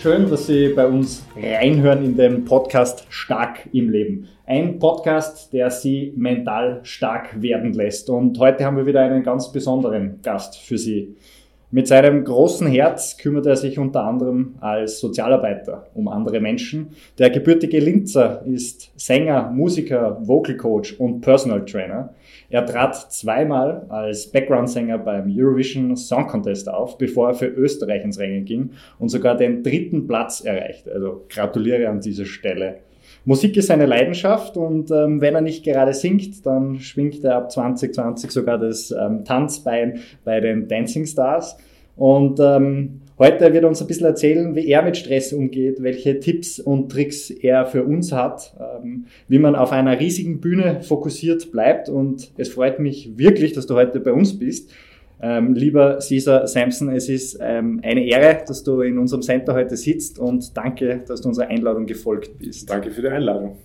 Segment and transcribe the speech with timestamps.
[0.00, 4.28] Schön, dass Sie bei uns reinhören in den Podcast Stark im Leben.
[4.46, 8.08] Ein Podcast, der Sie mental stark werden lässt.
[8.08, 11.16] Und heute haben wir wieder einen ganz besonderen Gast für Sie.
[11.70, 16.92] Mit seinem großen Herz kümmert er sich unter anderem als Sozialarbeiter um andere Menschen.
[17.18, 22.14] Der gebürtige Linzer ist Sänger, Musiker, Vocal Coach und Personal Trainer.
[22.48, 28.18] Er trat zweimal als Background-Sänger beim Eurovision Song Contest auf, bevor er für Österreich ins
[28.18, 30.90] Rennen ging und sogar den dritten Platz erreichte.
[30.90, 32.78] Also gratuliere an dieser Stelle.
[33.24, 37.52] Musik ist seine Leidenschaft und ähm, wenn er nicht gerade singt, dann schwingt er ab
[37.52, 41.58] 2020 sogar das ähm, Tanzbein bei den Dancing Stars.
[41.98, 46.20] Und ähm, heute wird er uns ein bisschen erzählen, wie er mit Stress umgeht, welche
[46.20, 51.50] Tipps und Tricks er für uns hat, ähm, wie man auf einer riesigen Bühne fokussiert
[51.50, 51.88] bleibt.
[51.88, 54.72] Und es freut mich wirklich, dass du heute bei uns bist.
[55.20, 59.76] Ähm, lieber Caesar Sampson, es ist ähm, eine Ehre, dass du in unserem Center heute
[59.76, 62.70] sitzt und danke, dass du unserer Einladung gefolgt bist.
[62.70, 63.56] Danke für die Einladung.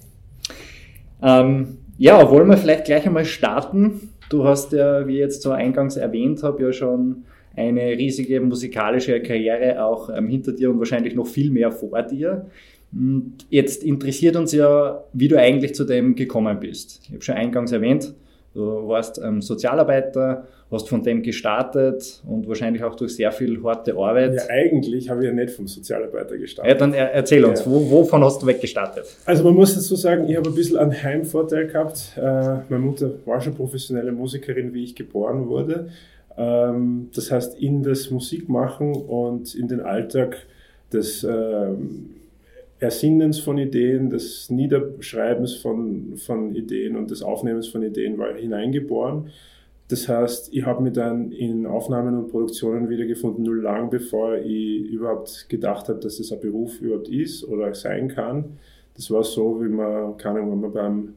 [1.21, 4.09] Ähm, ja, wollen wir vielleicht gleich einmal starten?
[4.31, 9.21] Du hast ja, wie ich jetzt so eingangs erwähnt habe, ja schon eine riesige musikalische
[9.21, 12.47] Karriere auch ähm, hinter dir und wahrscheinlich noch viel mehr vor dir.
[12.91, 17.01] Und jetzt interessiert uns ja, wie du eigentlich zu dem gekommen bist.
[17.03, 18.13] Ich habe schon eingangs erwähnt,
[18.53, 23.95] du warst ähm, Sozialarbeiter, hast von dem gestartet und wahrscheinlich auch durch sehr viel harte
[23.95, 24.35] Arbeit.
[24.35, 26.71] Ja, eigentlich habe ich ja nicht vom Sozialarbeiter gestartet.
[26.71, 27.71] Ja, dann erzähl uns, ja.
[27.71, 29.05] wo, wovon hast du weggestartet?
[29.25, 32.13] Also man muss dazu sagen, ich habe ein bisschen einen Heimvorteil gehabt.
[32.17, 32.21] Äh,
[32.69, 35.73] meine Mutter war schon professionelle Musikerin, wie ich geboren wurde.
[35.73, 35.89] Ähm,
[36.35, 40.37] das heißt, in das Musikmachen und in den Alltag
[40.91, 42.09] des ähm,
[42.79, 49.29] Ersinnens von Ideen, des Niederschreibens von, von Ideen und des Aufnehmens von Ideen war hineingeboren.
[49.87, 54.85] Das heißt, ich habe mich dann in Aufnahmen und Produktionen wiedergefunden, nur lang bevor ich
[54.91, 58.57] überhaupt gedacht habe, dass das ein Beruf überhaupt ist oder sein kann.
[58.95, 61.13] Das war so, wie man, keine Ahnung, wenn man beim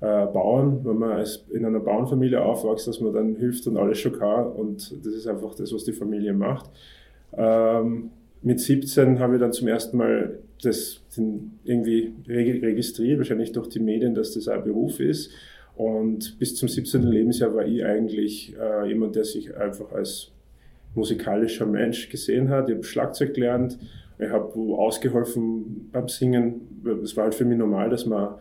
[0.00, 3.98] äh, Bauern, wenn man als in einer Bauernfamilie aufwächst, dass man dann hilft und alles
[3.98, 6.70] schon kann und das ist einfach das, was die Familie macht.
[7.36, 8.10] Ähm,
[8.42, 11.02] mit 17 habe ich dann zum ersten Mal das
[11.64, 15.30] irgendwie registriert, wahrscheinlich durch die Medien, dass das ein Beruf ist.
[15.76, 17.02] Und bis zum 17.
[17.02, 20.32] Lebensjahr war ich eigentlich äh, jemand, der sich einfach als
[20.94, 22.68] musikalischer Mensch gesehen hat.
[22.68, 23.78] Ich habe Schlagzeug gelernt,
[24.18, 26.82] ich habe ausgeholfen beim Singen.
[27.02, 28.34] Es war halt für mich normal, dass man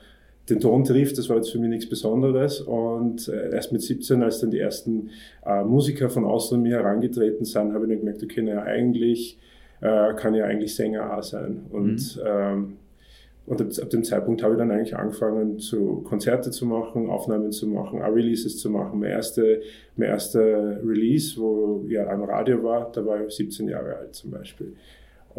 [0.49, 2.61] den Ton trifft, das war jetzt für mich nichts Besonderes.
[2.61, 5.09] Und äh, erst mit 17, als dann die ersten
[5.45, 9.37] äh, Musiker von außen an mir herangetreten sind, habe ich dann gemerkt, okay, naja, eigentlich
[9.81, 11.65] äh, kann ja eigentlich Sänger auch sein.
[11.69, 12.21] Und, mhm.
[12.25, 12.77] ähm,
[13.45, 17.51] und ab, ab, dem Zeitpunkt habe ich dann eigentlich angefangen, zu Konzerte zu machen, Aufnahmen
[17.51, 18.99] zu machen, auch Releases zu machen.
[18.99, 19.43] Mein erster
[19.95, 24.31] mein erste Release, wo ja am Radio war, da war ich 17 Jahre alt zum
[24.31, 24.73] Beispiel.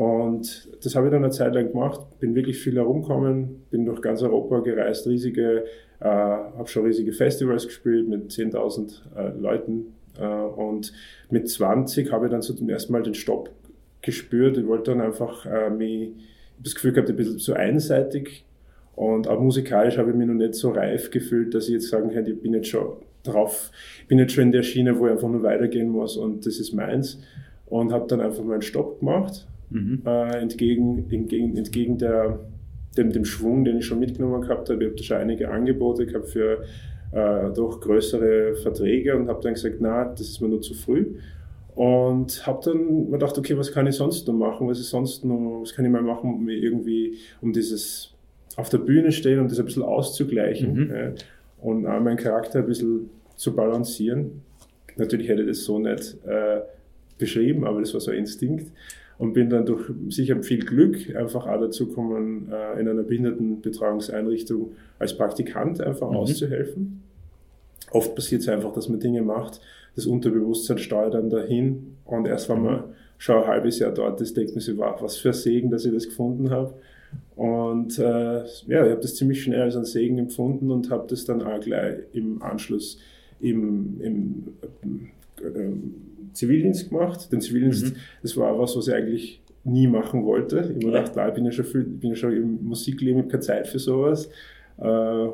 [0.01, 4.01] Und das habe ich dann eine Zeit lang gemacht, bin wirklich viel herumgekommen, bin durch
[4.01, 5.67] ganz Europa gereist, riesige,
[6.01, 9.93] äh, habe schon riesige Festivals gespielt mit 10.000 äh, Leuten.
[10.19, 10.95] Äh, und
[11.29, 13.51] mit 20 habe ich dann so zum ersten Mal den Stopp
[14.01, 14.57] gespürt.
[14.57, 18.47] Ich wollte dann einfach äh, mich, ich das Gefühl gehabt, ein bisschen zu einseitig.
[18.97, 22.09] Und auch musikalisch habe ich mich noch nicht so reif gefühlt, dass ich jetzt sagen
[22.09, 25.13] kann, ich bin jetzt schon drauf, ich bin jetzt schon in der Schiene, wo ich
[25.13, 27.21] einfach nur weitergehen muss und das ist meins.
[27.67, 30.03] Und habe dann einfach mal einen Stopp gemacht mhm.
[30.05, 32.41] äh, entgegen, entgegen, entgegen der,
[32.97, 34.83] dem, dem Schwung, den ich schon mitgenommen gehabt habe.
[34.83, 36.65] Ich habe da schon einige Angebote gehabt für
[37.13, 41.17] äh, doch größere Verträge und habe dann gesagt, na, das ist mir nur zu früh.
[41.75, 44.69] Und habe dann mir gedacht, okay, was kann ich sonst noch machen?
[44.69, 48.13] Was ist sonst noch, was kann ich mal machen, um irgendwie, um dieses
[48.57, 50.91] auf der Bühne stehen, um das ein bisschen auszugleichen mhm.
[50.91, 51.13] äh,
[51.61, 54.43] und auch meinen Charakter ein bisschen zu balancieren.
[54.97, 56.61] Natürlich hätte ich das so nicht äh,
[57.17, 58.73] beschrieben, aber das war so ein Instinkt
[59.21, 64.73] und bin dann durch sicher viel Glück einfach auch dazu gekommen, äh, in einer Behindertenbetreuungseinrichtung
[64.99, 66.17] als Praktikant einfach mhm.
[66.17, 67.03] auszuhelfen.
[67.91, 69.61] Oft passiert es einfach, dass man Dinge macht,
[69.95, 72.85] das Unterbewusstsein steuert dann dahin und erst wenn man
[73.19, 75.85] schon ein halbes Jahr dort ist, denkt man sich, wow, was für ein Segen, dass
[75.85, 76.73] ich das gefunden habe.
[77.37, 81.27] Und äh, ja, ich habe das ziemlich schnell als einen Segen empfunden und habe das
[81.27, 82.99] dann auch gleich im Anschluss
[83.39, 84.45] im, im
[85.43, 85.73] äh,
[86.33, 87.33] Zivildienst gemacht.
[87.33, 87.99] Den Zivildienst, mhm.
[88.23, 90.57] das war was, was ich eigentlich nie machen wollte.
[90.57, 91.03] Ich habe ja.
[91.03, 93.69] gedacht, ich bin ja schon, viel, bin ja schon im Musikleben, ich habe keine Zeit
[93.69, 94.29] für sowas.
[94.79, 95.29] Äh,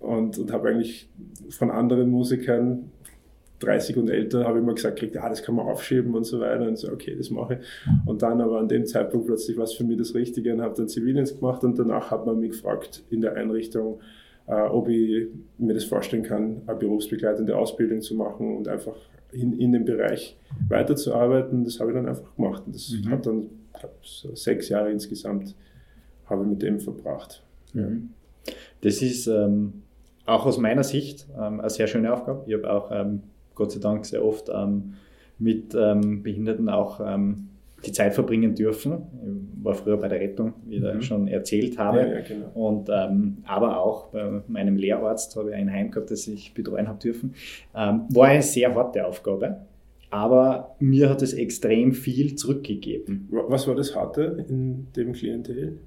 [0.00, 1.08] und, und habe eigentlich
[1.50, 2.90] von anderen Musikern
[3.60, 6.66] 30 und älter habe ich immer gesagt, ja, das kann man aufschieben und so weiter.
[6.66, 7.88] Und so, okay, das mache ich.
[8.06, 10.74] Und dann aber an dem Zeitpunkt plötzlich war es für mich das Richtige und habe
[10.76, 14.00] dann Zivildienst gemacht und danach hat man mich gefragt in der Einrichtung,
[14.46, 15.26] äh, ob ich
[15.58, 18.96] mir das vorstellen kann, eine berufsbegleitende Ausbildung zu machen und einfach
[19.32, 20.36] in, in dem Bereich
[20.68, 21.64] weiterzuarbeiten.
[21.64, 22.62] Das habe ich dann einfach gemacht.
[22.66, 23.10] Und das mhm.
[23.10, 23.46] hat dann
[23.78, 25.54] glaube, so sechs Jahre insgesamt
[26.26, 27.42] habe ich mit dem verbracht.
[27.72, 28.10] Mhm.
[28.80, 29.82] Das ist ähm,
[30.26, 32.44] auch aus meiner Sicht ähm, eine sehr schöne Aufgabe.
[32.46, 33.22] Ich habe auch ähm,
[33.54, 34.94] Gott sei Dank sehr oft ähm,
[35.38, 37.48] mit ähm, Behinderten auch ähm,
[37.84, 39.02] die Zeit verbringen dürfen.
[39.58, 41.02] Ich war früher bei der Rettung, wie ich mhm.
[41.02, 42.00] schon erzählt habe.
[42.00, 42.50] Ja, ja, genau.
[42.54, 46.88] Und ähm, aber auch bei meinem Lehrarzt habe ich ein Heim gehabt, das ich betreuen
[46.88, 47.34] habe dürfen.
[47.74, 49.58] Ähm, war eine sehr harte Aufgabe.
[50.10, 53.28] Aber mir hat es extrem viel zurückgegeben.
[53.30, 55.78] Was war das Harte in dem Klientel?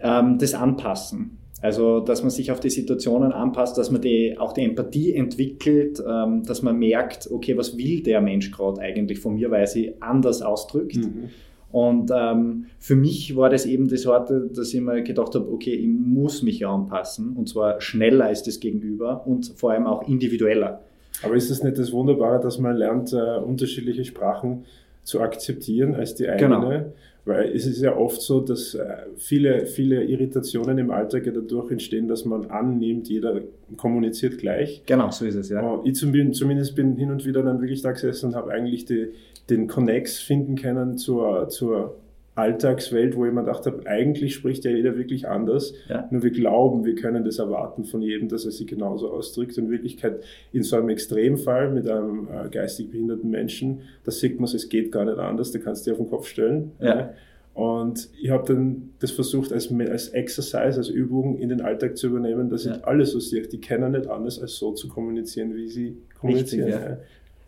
[0.00, 1.38] Ähm, das Anpassen.
[1.60, 6.00] Also, dass man sich auf die Situationen anpasst, dass man die, auch die Empathie entwickelt,
[6.06, 9.94] ähm, dass man merkt, okay, was will der Mensch gerade eigentlich von mir, weil sie
[10.00, 10.96] anders ausdrückt.
[10.96, 11.30] Mhm.
[11.70, 15.74] Und ähm, für mich war das eben das Sorte, dass ich mir gedacht habe, okay,
[15.74, 20.80] ich muss mich anpassen und zwar schneller als das Gegenüber und vor allem auch individueller.
[21.22, 24.64] Aber ist es nicht das Wunderbare, dass man lernt, äh, unterschiedliche Sprachen
[25.02, 26.60] zu akzeptieren als die eigene?
[26.60, 26.92] Genau.
[27.28, 28.86] Weil es ist ja oft so, dass äh,
[29.16, 33.42] viele, viele Irritationen im Alltag ja dadurch entstehen, dass man annimmt, jeder
[33.76, 34.82] kommuniziert gleich.
[34.86, 35.80] Genau, so ist es, ja.
[35.84, 39.08] Ich zumindest bin hin und wieder dann wirklich da gesessen und habe eigentlich die,
[39.50, 41.96] den Connex finden können zur, zur
[42.38, 45.74] Alltagswelt, wo ich mir gedacht habe, eigentlich spricht ja jeder wirklich anders.
[45.88, 46.06] Ja.
[46.10, 49.58] Nur wir glauben, wir können das erwarten von jedem, dass er sich genauso ausdrückt.
[49.58, 54.44] In Wirklichkeit, in so einem Extremfall mit einem äh, geistig behinderten Menschen, da sieht man
[54.44, 56.70] es, geht gar nicht anders, da kannst du dir auf den Kopf stellen.
[56.80, 57.12] Ja.
[57.54, 62.06] Und ich habe dann das versucht als, als Exercise, als Übung in den Alltag zu
[62.06, 62.76] übernehmen, dass ja.
[62.76, 66.66] ich alle so sehe, die kennen nicht anders, als so zu kommunizieren, wie sie kommunizieren.
[66.68, 66.98] Richtig, ja.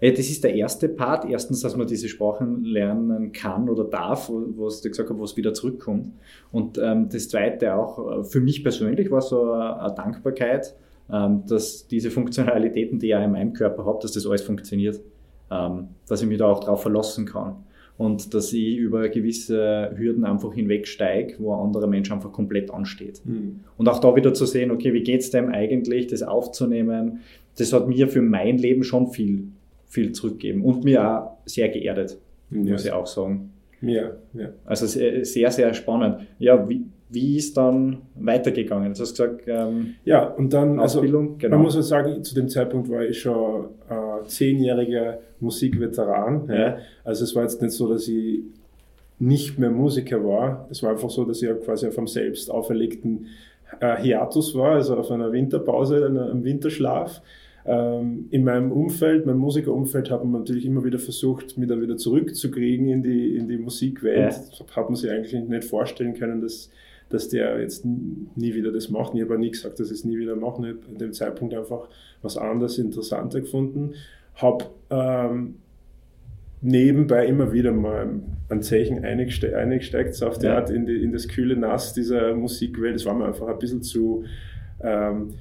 [0.00, 1.26] Das ist der erste Part.
[1.26, 5.36] Erstens, dass man diese Sprachen lernen kann oder darf, was du gesagt hast, wo es
[5.36, 6.12] wieder zurückkommt.
[6.52, 10.74] Und ähm, das zweite auch, äh, für mich persönlich war so eine, Dankbarkeit,
[11.12, 15.00] ähm, dass diese Funktionalitäten, die ich ja in meinem Körper habe, dass das alles funktioniert.
[15.50, 17.56] Ähm, dass ich mich da auch drauf verlassen kann.
[17.98, 23.20] Und dass ich über gewisse Hürden einfach hinwegsteige, wo ein anderer Mensch einfach komplett ansteht.
[23.26, 23.60] Mhm.
[23.76, 27.20] Und auch da wieder zu sehen, okay, wie geht's dem eigentlich, das aufzunehmen,
[27.58, 29.48] das hat mir für mein Leben schon viel
[29.90, 32.16] viel zurückgeben und mir auch sehr geerdet,
[32.50, 32.58] ja.
[32.58, 33.52] muss ich auch sagen.
[33.82, 34.50] Ja, ja.
[34.64, 36.26] Also sehr, sehr spannend.
[36.38, 38.94] Ja, wie, wie ist dann weitergegangen?
[38.94, 41.56] Du hast gesagt, ähm, ja, und dann, also Ausbildung, also, genau.
[41.56, 46.48] man muss ja sagen, zu dem Zeitpunkt war ich schon äh, zehnjähriger Musikveteran.
[46.48, 46.54] Ja.
[46.54, 46.78] ja.
[47.02, 48.42] Also es war jetzt nicht so, dass ich
[49.18, 50.68] nicht mehr Musiker war.
[50.70, 53.26] Es war einfach so, dass ich quasi auf einem selbst auferlegten
[53.80, 57.22] äh, Hiatus war, also auf einer Winterpause, einem Winterschlaf.
[57.66, 61.96] Ähm, in meinem Umfeld, meinem Musikerumfeld, hat man natürlich immer wieder versucht, mich da wieder
[61.96, 64.32] zurückzukriegen in die, in die Musikwelt.
[64.32, 64.76] Ja.
[64.76, 66.70] Hat man sich eigentlich nicht vorstellen können, dass,
[67.10, 69.14] dass der jetzt nie wieder das macht.
[69.14, 70.62] Ich habe nie gesagt, dass ich es nie wieder mache.
[70.62, 71.88] Ich habe an dem Zeitpunkt einfach
[72.22, 73.92] was anderes, interessanter gefunden.
[74.36, 75.56] Habe ähm,
[76.62, 80.56] nebenbei immer wieder mal ein Zeichen eingesteigt so auf die ja.
[80.56, 82.94] Art in, die, in das kühle Nass dieser Musikwelt.
[82.94, 84.24] Das war mir einfach ein bisschen zu...
[84.82, 85.34] Ähm,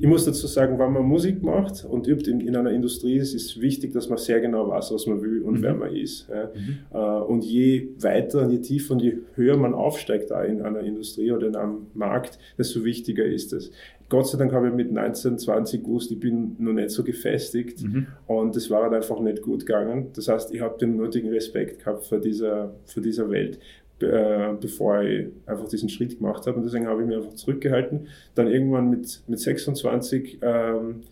[0.00, 3.34] ich muss dazu sagen, wenn man Musik macht und übt in, in einer Industrie, ist
[3.34, 5.62] es wichtig, dass man sehr genau weiß, was man will und mhm.
[5.62, 6.26] wer man ist.
[6.30, 6.50] Ja.
[6.54, 6.78] Mhm.
[6.90, 11.32] Äh, und je weiter, je tiefer und je höher man aufsteigt da in einer Industrie
[11.32, 13.72] oder in einem Markt, desto wichtiger ist es.
[14.08, 17.82] Gott sei Dank habe ich mit 19, 20 gewusst, ich bin noch nicht so gefestigt
[17.82, 18.06] mhm.
[18.26, 20.08] und es war halt einfach nicht gut gegangen.
[20.16, 23.60] Das heißt, ich habe den nötigen Respekt gehabt vor dieser, vor dieser Welt
[24.02, 26.56] äh, bevor ich einfach diesen Schritt gemacht habe.
[26.56, 28.08] Und deswegen habe ich mich einfach zurückgehalten.
[28.34, 31.02] Dann irgendwann mit, mit 26 ähm,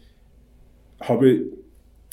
[1.00, 1.42] habe ich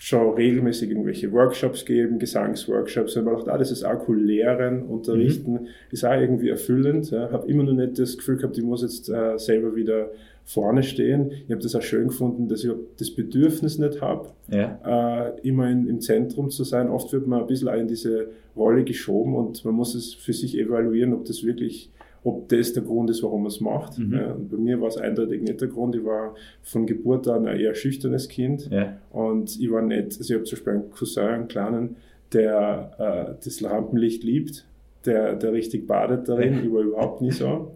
[0.05, 3.15] schon regelmäßig irgendwelche Workshops gegeben, Gesangsworkshops.
[3.15, 5.67] Und ich habe gedacht, ah, das ist auch cool, lehren, unterrichten, mhm.
[5.89, 7.09] ist auch irgendwie erfüllend.
[7.09, 7.31] Ja.
[7.31, 10.11] Habe immer noch nicht das Gefühl gehabt, ich muss jetzt äh, selber wieder
[10.43, 11.31] vorne stehen.
[11.31, 12.69] Ich habe das auch schön gefunden, dass ich
[12.99, 15.25] das Bedürfnis nicht habe, ja.
[15.25, 16.87] äh, immer in, im Zentrum zu sein.
[16.87, 20.33] Oft wird man ein bisschen auch in diese Rolle geschoben und man muss es für
[20.33, 21.89] sich evaluieren, ob das wirklich
[22.25, 23.99] ob das der Grund ist, warum man es macht.
[23.99, 24.13] Mhm.
[24.13, 25.95] Ja, bei mir war es eindeutig nicht der Grund.
[25.95, 28.97] Ich war von Geburt an ein eher schüchternes Kind ja.
[29.11, 31.95] und ich war nicht, also ich habe zum Beispiel einen Cousin, einen kleinen,
[32.33, 34.65] der äh, das Lampenlicht liebt,
[35.05, 36.65] der, der richtig badet darin.
[36.65, 37.71] Ich war überhaupt nicht so.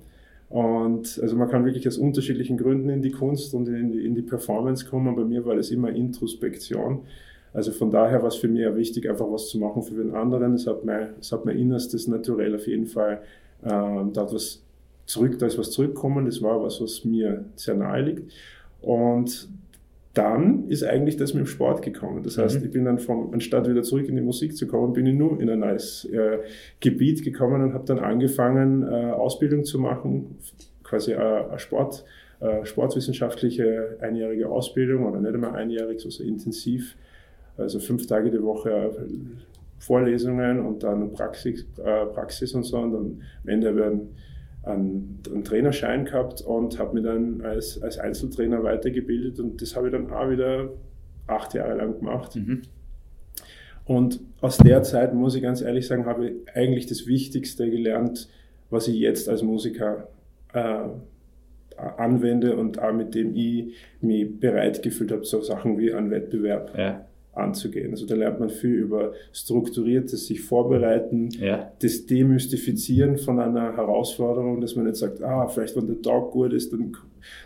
[0.49, 4.15] Und also man kann wirklich aus unterschiedlichen Gründen in die Kunst und in die, in
[4.15, 5.15] die Performance kommen.
[5.15, 7.01] Bei mir war das immer Introspektion.
[7.53, 10.15] Also von daher war es für mich ja wichtig, einfach was zu machen für den
[10.15, 10.55] anderen.
[10.55, 13.21] Es hat mein, es hat mein Innerstes naturell auf jeden Fall,
[13.63, 14.63] äh, da hat was
[15.05, 16.25] zurück, da ist was zurückgekommen.
[16.25, 18.31] Das war was, was mir sehr nahe liegt.
[18.81, 19.49] Und
[20.13, 22.23] dann ist eigentlich das mit dem Sport gekommen.
[22.23, 22.65] Das heißt, mhm.
[22.65, 25.39] ich bin dann vom, anstatt wieder zurück in die Musik zu kommen, bin ich nur
[25.39, 26.39] in ein neues äh,
[26.79, 30.37] Gebiet gekommen und habe dann angefangen, äh, Ausbildung zu machen,
[30.83, 32.03] quasi äh, eine Sport,
[32.39, 36.95] äh, sportwissenschaftliche einjährige Ausbildung oder nicht einmal einjährig, so, so intensiv,
[37.57, 38.91] also fünf Tage die Woche
[39.79, 42.77] Vorlesungen und dann Praxis, äh, Praxis und so.
[42.77, 44.15] Und dann am Ende habe ich einen,
[44.63, 49.39] einen, einen Trainerschein gehabt und habe mich dann als, als Einzeltrainer weitergebildet.
[49.39, 50.69] Und das habe ich dann auch wieder
[51.27, 52.35] acht Jahre lang gemacht.
[52.35, 52.61] Mhm.
[53.85, 58.29] Und aus der Zeit, muss ich ganz ehrlich sagen, habe ich eigentlich das Wichtigste gelernt,
[58.69, 60.09] was ich jetzt als Musiker
[60.53, 60.89] äh,
[61.97, 66.77] anwende und auch mit dem ich mich bereit gefühlt habe, so Sachen wie einen Wettbewerb
[66.77, 67.05] ja.
[67.33, 67.91] Anzugehen.
[67.91, 71.71] Also da lernt man viel über strukturiertes sich vorbereiten, ja.
[71.81, 76.53] das Demystifizieren von einer Herausforderung, dass man nicht sagt, ah, vielleicht wenn der Tag gut
[76.53, 76.95] ist, dann,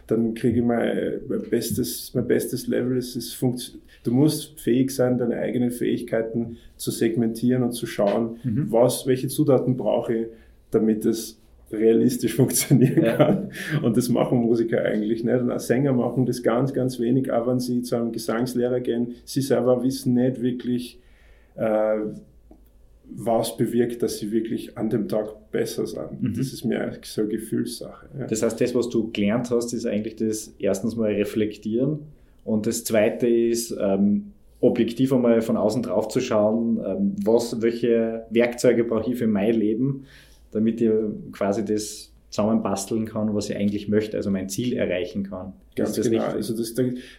[0.07, 2.97] dann kriege ich mein, mein, bestes, mein bestes Level.
[2.97, 3.37] Es ist
[4.03, 8.71] du musst fähig sein, deine eigenen Fähigkeiten zu segmentieren und zu schauen, mhm.
[8.71, 10.27] was, welche Zutaten brauche ich,
[10.71, 11.39] damit es
[11.74, 13.18] realistisch funktionieren ja.
[13.18, 13.50] kann.
[13.82, 15.42] Und das machen Musiker eigentlich nicht.
[15.42, 19.15] Und auch Sänger machen das ganz, ganz wenig, auch wenn sie zu einem Gesangslehrer gehen.
[19.25, 21.00] Sie selber wissen nicht wirklich,
[21.56, 21.98] äh,
[23.15, 26.22] was bewirkt, dass sie wirklich an dem Tag besser sind.
[26.22, 26.34] Mhm.
[26.36, 28.08] Das ist mir so eine Gefühlssache.
[28.18, 28.27] Ja.
[28.27, 32.00] Das heißt, das, was du gelernt hast, ist eigentlich das erstens mal reflektieren
[32.46, 38.25] und das zweite ist, ähm, objektiv einmal von außen drauf zu schauen, ähm, was, welche
[38.30, 40.06] Werkzeuge brauche ich für mein Leben,
[40.53, 40.91] damit ich
[41.31, 45.53] quasi das zusammenbasteln kann, was ich eigentlich möchte, also mein Ziel erreichen kann.
[45.75, 46.24] Ganz das genau.
[46.24, 46.74] Also das,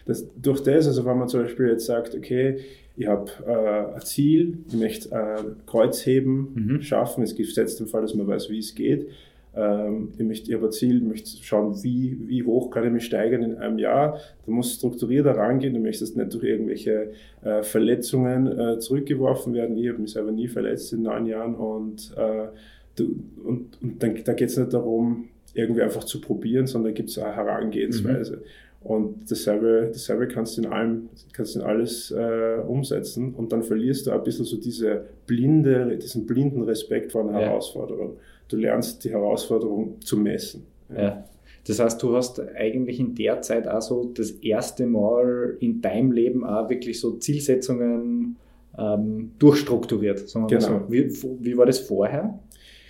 [0.05, 2.59] das, durch das, also wenn man zum Beispiel jetzt sagt, okay,
[2.97, 6.81] ich habe äh, ein Ziel, ich möchte äh, Kreuzheben mhm.
[6.81, 9.07] schaffen, es gibt jetzt den Fall, dass man weiß, wie es geht.
[9.55, 12.91] Ähm, ich möchte, ich habe ein Ziel, ich möchte schauen, wie, wie hoch kann ich
[12.91, 14.19] mich steigern in einem Jahr.
[14.45, 17.11] Du musst strukturiert herangehen, du möchtest nicht durch irgendwelche
[17.43, 19.77] äh, Verletzungen äh, zurückgeworfen werden.
[19.77, 22.47] Ich habe mich selber nie verletzt in neun Jahren und äh,
[22.95, 26.97] du, und, und dann, da geht es nicht darum, irgendwie einfach zu probieren, sondern da
[26.97, 28.37] gibt es eine Herangehensweise.
[28.37, 28.41] Mhm.
[28.85, 34.05] Und dasselbe, dasselbe kannst du in allem, kannst in alles äh, umsetzen und dann verlierst
[34.05, 37.47] du ein bisschen so diese blinde, diesen blinden Respekt vor einer ja.
[37.47, 38.17] Herausforderung.
[38.47, 40.67] Du lernst die Herausforderung zu messen.
[40.89, 41.01] Ja.
[41.01, 41.25] ja.
[41.67, 46.11] Das heißt, du hast eigentlich in der Zeit auch so das erste Mal in deinem
[46.11, 48.35] Leben auch wirklich so Zielsetzungen
[48.77, 50.29] ähm, durchstrukturiert.
[50.29, 50.81] Sagen wir genau.
[50.85, 50.91] so.
[50.91, 51.09] Wie,
[51.43, 52.39] wie war das vorher?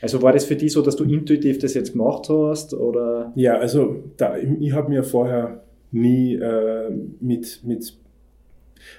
[0.01, 2.73] Also war das für dich so, dass du intuitiv das jetzt gemacht hast?
[2.73, 3.31] Oder?
[3.35, 7.93] Ja, also da, ich habe mir vorher nie äh, mit, mit,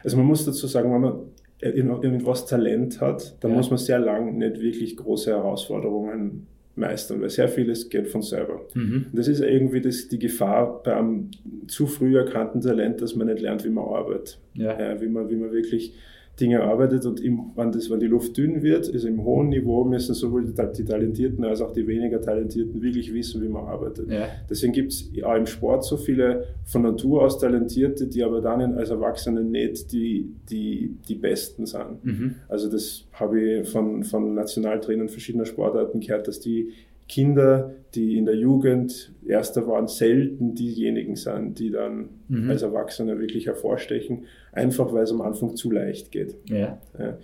[0.02, 1.20] also man muss dazu sagen, wenn man
[1.60, 3.56] irgendwas Talent hat, dann ja.
[3.56, 8.60] muss man sehr lang nicht wirklich große Herausforderungen meistern, weil sehr vieles geht von selber.
[8.74, 9.06] Mhm.
[9.12, 11.30] Das ist irgendwie das, die Gefahr beim
[11.66, 14.38] zu früh erkannten Talent, dass man nicht lernt, wie man arbeitet.
[14.54, 14.78] Ja.
[14.78, 15.94] Ja, wie, man, wie man wirklich
[16.38, 19.84] Dinge arbeitet und im, wenn, das, wenn die Luft dünn wird, also im hohen Niveau
[19.84, 24.10] müssen sowohl die, die Talentierten als auch die weniger Talentierten wirklich wissen, wie man arbeitet.
[24.10, 24.28] Ja.
[24.48, 28.74] Deswegen gibt es auch im Sport so viele von Natur aus Talentierte, die aber dann
[28.74, 32.04] als Erwachsene nicht die, die, die Besten sind.
[32.04, 32.34] Mhm.
[32.48, 36.70] Also das habe ich von, von Nationaltrainern verschiedener Sportarten gehört, dass die
[37.08, 42.50] Kinder, die in der Jugend Erster waren, selten diejenigen sind, die dann mhm.
[42.50, 46.36] als Erwachsene wirklich hervorstechen, einfach weil es am Anfang zu leicht geht.
[46.46, 46.78] Ja.
[46.98, 47.18] ja.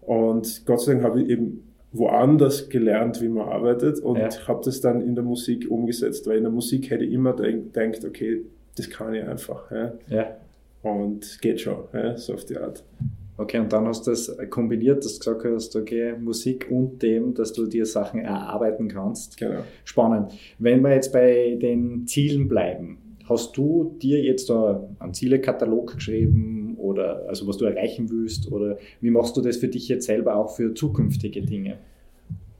[0.00, 4.48] Und Gott sei Dank habe ich eben woanders gelernt, wie man arbeitet und ja.
[4.48, 8.04] habe das dann in der Musik umgesetzt, weil in der Musik hätte ich immer gedacht,
[8.04, 8.42] okay,
[8.76, 9.70] das kann ich einfach.
[10.08, 10.36] Ja.
[10.82, 11.84] Und geht schon,
[12.16, 12.84] so auf die Art.
[13.40, 17.34] Okay, und dann hast du das kombiniert, dass du gesagt hast, okay, Musik und dem,
[17.34, 19.36] dass du dir Sachen erarbeiten kannst.
[19.36, 19.60] Genau.
[19.84, 20.32] Spannend.
[20.58, 26.74] Wenn wir jetzt bei den Zielen bleiben, hast du dir jetzt da einen Zielekatalog geschrieben
[26.78, 30.34] oder also was du erreichen willst oder wie machst du das für dich jetzt selber
[30.34, 31.78] auch für zukünftige Dinge?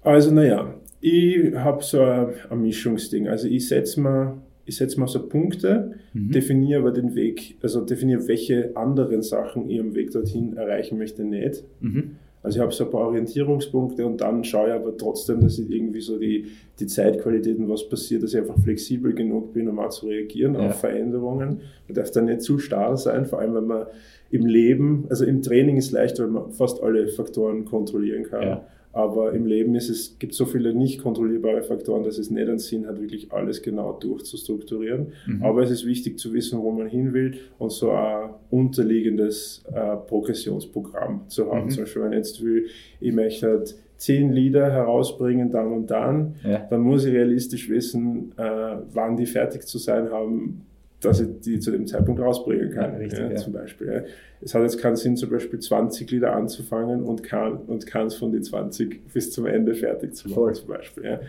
[0.03, 3.27] Also naja, ich habe so ein, ein Mischungsding.
[3.27, 6.31] Also ich setze mir ich setze mal so Punkte, mhm.
[6.31, 11.25] definiere aber den Weg, also definiere, welche anderen Sachen ich am Weg dorthin erreichen möchte,
[11.25, 11.65] nicht.
[11.81, 12.17] Mhm.
[12.43, 15.71] Also ich habe so ein paar Orientierungspunkte und dann schaue ich aber trotzdem, dass ich
[15.71, 16.47] irgendwie so die,
[16.79, 20.69] die Zeitqualitäten, was passiert, dass ich einfach flexibel genug bin, um auch zu reagieren ja.
[20.69, 21.63] auf Veränderungen.
[21.89, 23.87] Man darf dann nicht zu starr sein, vor allem wenn man
[24.31, 28.43] im Leben, also im Training ist leicht, weil man fast alle Faktoren kontrollieren kann.
[28.43, 28.67] Ja.
[28.99, 32.59] Aber im Leben ist es, gibt so viele nicht kontrollierbare Faktoren, dass es nicht einen
[32.59, 35.13] Sinn hat, wirklich alles genau durchzustrukturieren.
[35.25, 35.45] Mhm.
[35.45, 39.95] Aber es ist wichtig zu wissen, wo man hin will und so ein unterliegendes äh,
[39.99, 41.67] Progressionsprogramm zu haben.
[41.67, 41.71] Mhm.
[41.71, 42.67] Zum Beispiel, wenn ich jetzt will,
[42.99, 46.67] ich möchte halt zehn Lieder herausbringen, dann und dann, ja.
[46.69, 50.67] dann muss ich realistisch wissen, äh, wann die fertig zu sein haben,
[51.01, 52.93] dass ich die zu dem Zeitpunkt rausbringen kann.
[52.93, 53.87] Ja, richtig, ja, Zum Beispiel.
[53.87, 54.03] Ja.
[54.41, 58.33] Es hat jetzt keinen Sinn, zum Beispiel 20 Lieder anzufangen und, kann, und keins von
[58.33, 60.55] den 20 bis zum Ende fertig zu machen, Voll.
[60.55, 61.05] zum Beispiel.
[61.05, 61.21] Ja.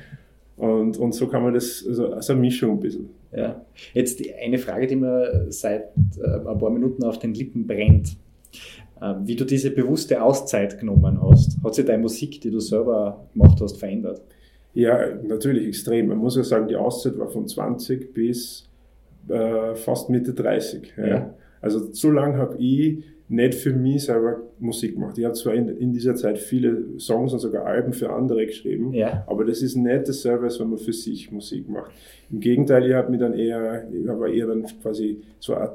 [0.58, 3.10] Und, und so kann man das, also, also eine Mischung ein bisschen.
[3.32, 3.64] Ja.
[3.94, 5.84] Jetzt eine Frage, die mir seit
[6.22, 8.18] äh, ein paar Minuten auf den Lippen brennt.
[9.02, 11.58] äh, wie du diese bewusste Auszeit genommen hast.
[11.64, 14.22] Hat sich deine Musik, die du selber gemacht hast, verändert?
[14.74, 16.08] Ja, natürlich extrem.
[16.08, 18.69] Man muss ja sagen, die Auszeit war von 20 bis
[19.28, 20.94] äh, fast Mitte 30.
[20.98, 21.08] Ja.
[21.08, 21.34] Ja.
[21.62, 25.18] Also so lange habe ich nicht für mich selber Musik gemacht.
[25.18, 28.92] Ich habe zwar in, in, dieser Zeit viele Songs und sogar Alben für andere geschrieben,
[28.92, 29.24] ja.
[29.28, 31.92] aber das ist nicht dasselbe, als wenn man für sich Musik macht.
[32.32, 35.68] Im Gegenteil, ich habe mich dann eher, ich habe eher dann quasi so äh,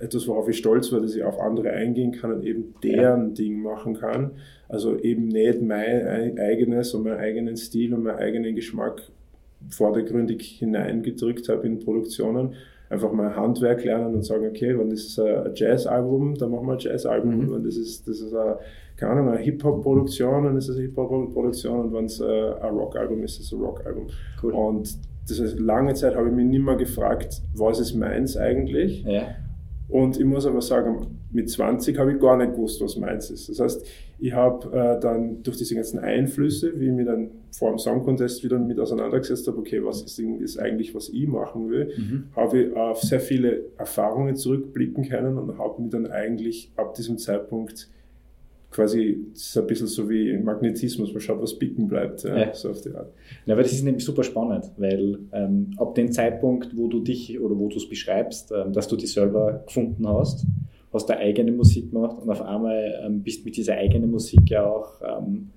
[0.00, 3.34] etwas, worauf ich stolz war, dass ich auf andere eingehen kann und eben deren ja.
[3.34, 4.32] Ding machen kann.
[4.68, 9.02] Also eben nicht mein eigenes und meinen eigenen Stil und meinen eigenen Geschmack
[9.70, 12.54] vordergründig hineingedrückt habe in Produktionen,
[12.88, 16.74] einfach mal Handwerk lernen und sagen, okay, wenn das ist ein Jazz-Album, dann machen wir
[16.74, 17.36] ein Jazz-Album.
[17.36, 17.52] Mhm.
[17.52, 18.58] Wenn das ist, das ist eine,
[18.96, 23.40] keine Ahnung, eine Hip-Hop-Produktion, dann ist es eine Hip-Hop-Produktion und wenn es ein Rock-Album ist,
[23.40, 24.06] ist es ein Rock-Album.
[24.42, 24.52] Cool.
[24.52, 24.96] Und
[25.28, 29.02] das heißt, lange Zeit habe ich mich nicht mehr gefragt, was ist meins eigentlich?
[29.02, 29.34] Ja.
[29.88, 33.48] Und ich muss aber sagen, mit 20 habe ich gar nicht gewusst, was meins ist.
[33.48, 33.86] Das heißt,
[34.18, 38.02] ich habe äh, dann durch diese ganzen Einflüsse, wie ich mich dann vor dem Song
[38.02, 42.24] Contest wieder mit auseinandergesetzt habe, okay, was ist, ist eigentlich, was ich machen will, mhm.
[42.34, 47.18] habe ich auf sehr viele Erfahrungen zurückblicken können und habe mich dann eigentlich ab diesem
[47.18, 47.88] Zeitpunkt
[48.70, 52.54] quasi, das ist ein bisschen so wie Magnetismus, man schaut, was bicken bleibt, ja, ja.
[52.54, 53.10] so auf die Art.
[53.46, 57.38] Ja, aber das ist nämlich super spannend, weil ähm, ab dem Zeitpunkt, wo du dich
[57.40, 60.46] oder wo du es beschreibst, ähm, dass du dich selber gefunden hast,
[60.92, 64.64] hast du eigene Musik gemacht und auf einmal ähm, bist mit dieser eigenen Musik ja
[64.64, 65.50] auch ähm,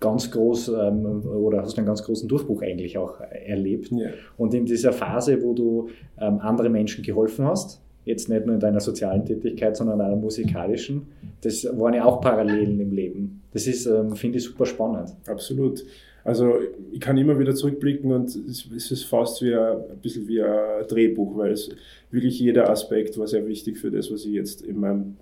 [0.00, 3.90] ganz groß ähm, oder hast einen ganz großen Durchbruch eigentlich auch erlebt.
[3.90, 4.10] Ja.
[4.36, 5.88] Und in dieser Phase, wo du
[6.20, 10.16] ähm, andere Menschen geholfen hast, jetzt nicht nur in deiner sozialen Tätigkeit, sondern in einer
[10.16, 11.08] musikalischen.
[11.42, 13.42] Das waren ja auch Parallelen im Leben.
[13.52, 15.14] Das ist, ähm, finde ich, super spannend.
[15.26, 15.84] Absolut.
[16.28, 16.58] Also
[16.92, 20.86] ich kann immer wieder zurückblicken und es ist fast wie ein, ein bisschen wie ein
[20.86, 21.70] Drehbuch, weil es
[22.10, 25.16] wirklich jeder Aspekt war sehr wichtig für das, was ich jetzt in meinem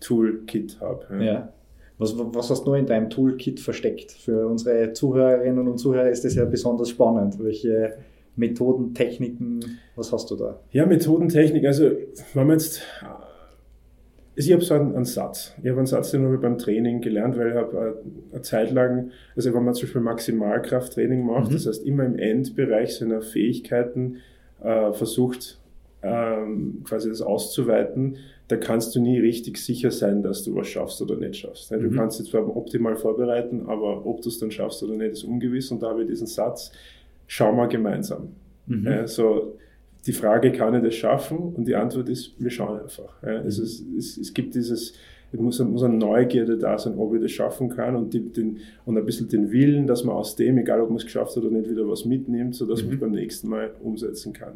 [0.00, 1.04] Toolkit habe.
[1.10, 1.22] Ja.
[1.22, 1.52] ja.
[1.98, 4.12] Was, was hast du in deinem Toolkit versteckt?
[4.12, 7.38] Für unsere Zuhörerinnen und Zuhörer ist das ja besonders spannend.
[7.38, 7.92] Welche
[8.34, 9.60] Methoden, Techniken,
[9.94, 10.58] was hast du da?
[10.72, 11.90] Ja, Methoden, Technik, also
[12.32, 12.80] wenn man jetzt,
[14.36, 15.54] also ich habe so einen, einen, Satz.
[15.62, 18.42] Ich habe einen Satz, den habe ich beim Training gelernt, weil ich habe äh, eine
[18.42, 21.54] Zeit lang, also wenn man zum Beispiel Maximalkrafttraining macht, mhm.
[21.54, 24.16] das heißt immer im Endbereich seiner Fähigkeiten
[24.62, 25.58] äh, versucht,
[26.02, 28.18] ähm, quasi das auszuweiten,
[28.48, 31.70] da kannst du nie richtig sicher sein, dass du was schaffst oder nicht schaffst.
[31.70, 31.96] Du mhm.
[31.96, 35.70] kannst dich zwar optimal vorbereiten, aber ob du es dann schaffst oder nicht, ist ungewiss.
[35.72, 36.70] Und da habe ich diesen Satz,
[37.26, 38.28] schau mal gemeinsam.
[38.66, 38.86] Mhm.
[38.86, 39.56] Also
[40.06, 41.38] die Frage, kann ich das schaffen?
[41.54, 43.22] Und die Antwort ist, wir schauen einfach.
[43.22, 43.46] Ja, mhm.
[43.46, 44.94] es, ist, es, es, gibt dieses,
[45.32, 48.58] es muss, muss eine Neugierde da sein, ob ich das schaffen kann und, die, den,
[48.84, 51.42] und ein bisschen den Willen, dass man aus dem, egal ob man es geschafft hat
[51.42, 52.88] oder nicht, wieder was mitnimmt, sodass mhm.
[52.88, 54.54] man es beim nächsten Mal umsetzen kann.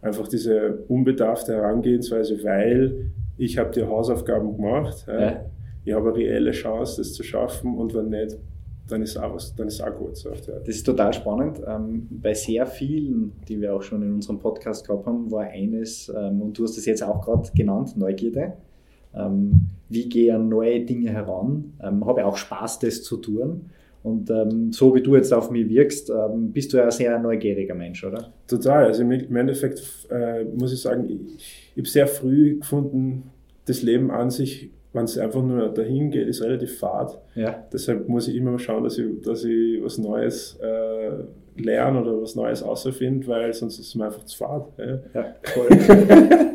[0.00, 5.44] Einfach diese unbedarfte Herangehensweise, weil ich habe die Hausaufgaben gemacht, ja.
[5.84, 8.36] ich habe eine reelle Chance, das zu schaffen und wenn nicht,
[8.88, 10.16] dann ist auch was, dann ist auch gut.
[10.16, 11.60] So das ist total spannend.
[11.66, 16.12] Ähm, bei sehr vielen, die wir auch schon in unserem Podcast gehabt haben, war eines,
[16.14, 18.54] ähm, und du hast es jetzt auch gerade genannt, Neugierde.
[19.14, 21.72] Ähm, wie gehe ich an neue Dinge heran?
[21.80, 23.70] Habe auch Spaß, das zu tun.
[24.04, 27.18] Und ähm, so wie du jetzt auf mich wirkst, ähm, bist du ja ein sehr
[27.18, 28.32] neugieriger Mensch, oder?
[28.46, 28.84] Total.
[28.84, 31.38] Also im, Endeffekt äh, muss ich sagen, ich,
[31.74, 33.30] ich habe sehr früh gefunden,
[33.64, 37.18] das Leben an sich wenn es einfach nur dahin geht, ist relativ fad.
[37.34, 37.66] Ja.
[37.72, 41.10] Deshalb muss ich immer schauen, dass ich, dass ich was Neues äh,
[41.56, 44.66] lerne oder was Neues außerfinde, weil sonst ist es mir einfach zu fad.
[44.78, 45.68] Ja, ja voll.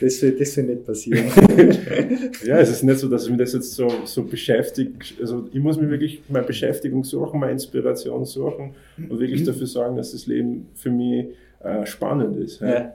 [0.00, 1.26] das wird, das wird nicht passieren.
[2.44, 5.14] ja, es ist nicht so, dass mich das jetzt so, so beschäftigt.
[5.18, 9.46] Also ich muss mir wirklich meine Beschäftigung suchen, meine Inspiration suchen und wirklich mhm.
[9.46, 11.28] dafür sorgen, dass das Leben für mich
[11.60, 12.60] äh, spannend ist.
[12.60, 12.68] Ja.
[12.68, 12.92] Ja,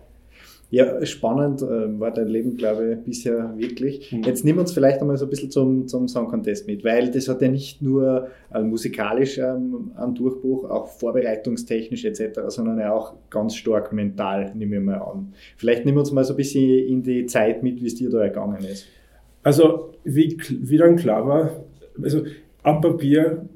[1.03, 4.11] spannend äh, war dein Leben, glaube ich, bisher wirklich.
[4.11, 4.23] Mhm.
[4.23, 7.27] Jetzt nimm uns vielleicht einmal so ein bisschen zum, zum Song Contest mit, weil das
[7.27, 13.13] hat ja nicht nur äh, musikalisch ähm, einen Durchbruch, auch vorbereitungstechnisch etc., sondern ja auch
[13.29, 15.33] ganz stark mental, nehme ich mal an.
[15.57, 18.21] Vielleicht nimm uns mal so ein bisschen in die Zeit mit, wie es dir da
[18.21, 18.87] ergangen ist.
[19.43, 21.51] Also, wie, wie dann klar war,
[22.01, 22.23] also
[22.63, 23.49] am Papier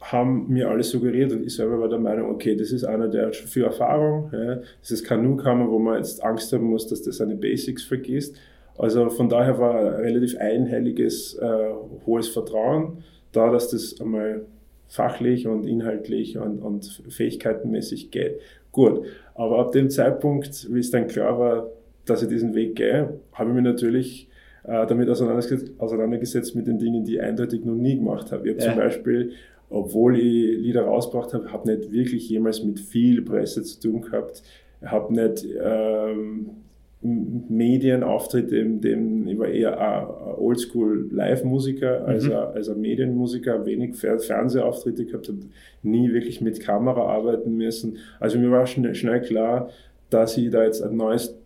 [0.00, 3.26] haben mir alle suggeriert und ich selber war der Meinung, okay, das ist einer, der
[3.26, 4.30] hat schon viel Erfahrung.
[4.32, 4.60] Ja.
[4.80, 8.36] Das ist kein Newcomer, wo man jetzt Angst haben muss, dass der seine Basics vergisst.
[8.78, 11.70] Also von daher war ein relativ einhelliges, äh,
[12.04, 14.42] hohes Vertrauen da, dass das einmal
[14.88, 18.40] fachlich und inhaltlich und, und fähigkeitenmäßig geht.
[18.72, 21.70] Gut, aber ab dem Zeitpunkt, wie es dann klar war,
[22.04, 24.28] dass ich diesen Weg gehe, habe ich mich natürlich
[24.64, 28.48] äh, damit auseinandergesetzt, auseinandergesetzt mit den Dingen, die ich eindeutig noch nie gemacht habe.
[28.48, 28.70] Ich habe ja.
[28.70, 29.32] zum Beispiel
[29.68, 34.42] obwohl ich Lieder rausgebracht habe, habe nicht wirklich jemals mit viel Presse zu tun gehabt.
[34.84, 36.50] Habe nicht ähm,
[37.02, 40.06] Medienauftritte, dem, dem, ich war eher ein
[40.38, 42.32] Oldschool Live-Musiker als, mhm.
[42.32, 45.38] als ein Medienmusiker, wenig Fernsehauftritte gehabt, habe
[45.82, 47.98] nie wirklich mit Kamera arbeiten müssen.
[48.18, 49.70] Also mir war schnell, schnell klar,
[50.10, 51.38] dass ich da jetzt ein neues,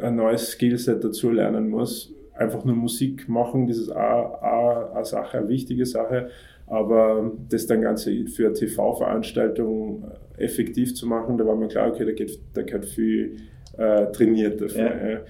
[0.00, 2.14] ein neues Skillset dazu lernen muss.
[2.42, 6.30] Einfach nur Musik machen, das ist auch eine Sache, eine wichtige Sache,
[6.66, 10.04] aber das dann Ganze für eine TV-Veranstaltung
[10.36, 13.36] effektiv zu machen, da war mir klar, okay, da geht, da geht viel
[13.76, 14.80] äh, trainiert dafür.
[14.82, 15.10] Ja.
[15.10, 15.20] Ja.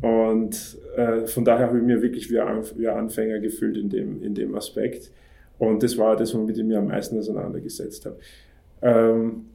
[0.00, 3.88] Und äh, von daher habe ich mir wirklich wie ein, wie ein Anfänger gefühlt in
[3.88, 5.10] dem, in dem Aspekt.
[5.58, 8.18] Und das war das, womit ich mich am meisten auseinandergesetzt habe.
[8.82, 9.46] Ähm,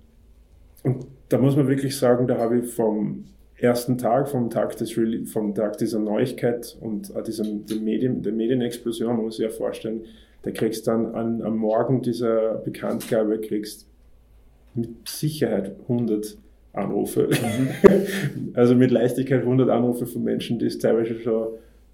[0.84, 3.24] und da muss man wirklich sagen, da habe ich vom
[3.58, 4.98] ersten Tag, vom Tag, des,
[5.32, 10.06] vom Tag dieser Neuigkeit und diesem, der, Medien, der Medienexplosion, muss sich ja vorstellen,
[10.44, 13.88] da kriegst dann an, am Morgen dieser Bekanntgabe, kriegst
[14.76, 16.38] mit Sicherheit 100
[16.74, 17.30] Anrufe.
[17.30, 18.52] Mhm.
[18.54, 21.50] also mit Leichtigkeit 100 Anrufe von Menschen, die es teilweise schon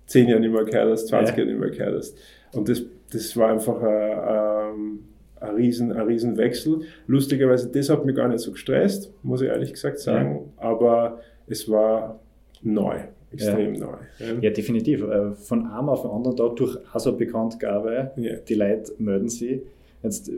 [0.08, 1.43] 10 Jahre nicht mehr gehört hast, 20 ja.
[1.43, 2.17] Jahre nicht mehr gehört hast.
[2.54, 5.00] Und das, das war einfach ein, ähm,
[5.39, 6.82] ein, riesen, ein riesen Wechsel.
[7.08, 10.63] Lustigerweise, das hat mich gar nicht so gestresst, muss ich ehrlich gesagt sagen, ja.
[10.63, 11.19] aber
[11.50, 12.20] es war
[12.62, 13.00] neu.
[13.32, 13.80] Extrem ja.
[13.80, 13.98] neu.
[14.20, 14.40] Ja.
[14.42, 14.50] ja.
[14.50, 15.04] definitiv.
[15.04, 18.36] Äh, von einem auf den anderen Tag durch also Bekanntgabe, ja.
[18.38, 19.62] die Leute melden sich
[20.02, 20.34] Jetzt äh,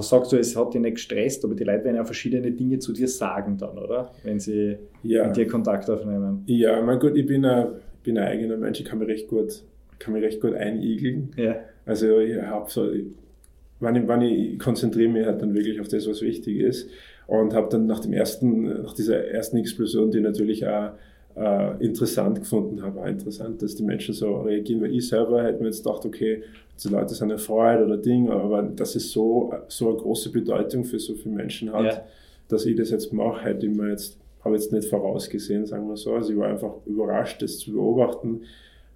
[0.00, 2.92] sagst du, es hat dich nicht gestresst, aber die Leute werden ja verschiedene Dinge zu
[2.92, 4.10] dir sagen dann, oder?
[4.24, 5.26] Wenn sie ja.
[5.26, 6.42] mit dir Kontakt aufnehmen.
[6.46, 7.68] Ja, mein Gott, ich bin ein,
[8.02, 9.62] bin ein eigener Mensch, ich kann mich recht gut,
[9.98, 11.30] kann mich recht gut einigeln.
[11.36, 11.56] Ja.
[11.84, 12.90] Also ich habe so,
[13.78, 16.90] wenn ich, wenn ich konzentriere mich halt dann wirklich auf das, was wichtig ist.
[17.26, 20.92] Und habe dann nach dem ersten, nach dieser ersten Explosion, die natürlich auch
[21.36, 23.00] äh, interessant gefunden habe.
[23.00, 26.42] Auch interessant, dass die Menschen so reagieren, weil ich selber hätte mir jetzt gedacht, okay,
[26.82, 30.98] die Leute sind erfreut oder Ding, aber dass es so, so eine große Bedeutung für
[30.98, 32.02] so viele Menschen hat, ja.
[32.48, 35.96] dass ich das jetzt mache, hätte ich mir jetzt, habe jetzt nicht vorausgesehen, sagen wir
[35.96, 36.14] so.
[36.14, 38.42] Also ich war einfach überrascht, das zu beobachten,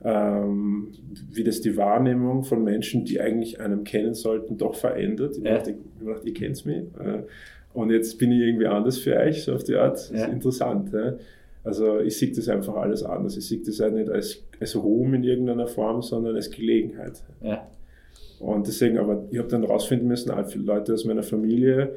[0.02, 0.92] ähm,
[1.30, 5.36] wie das die Wahrnehmung von Menschen, die eigentlich einem kennen sollten, doch verändert.
[5.36, 5.56] Ich ja.
[5.56, 6.84] dachte, ich, dachte, ihr kennt mich.
[6.98, 7.22] Äh,
[7.72, 9.94] und jetzt bin ich irgendwie anders für euch, so auf die Art.
[9.94, 10.24] Das ja.
[10.24, 10.92] ist interessant.
[10.92, 11.14] Ja.
[11.62, 13.36] Also ich sehe das einfach alles anders.
[13.36, 17.22] Ich sehe das halt nicht als, als Ruhm in irgendeiner Form, sondern als Gelegenheit.
[17.42, 17.66] Ja.
[18.40, 21.94] Und deswegen, aber ich habe dann rausfinden müssen, auch viele Leute aus meiner Familie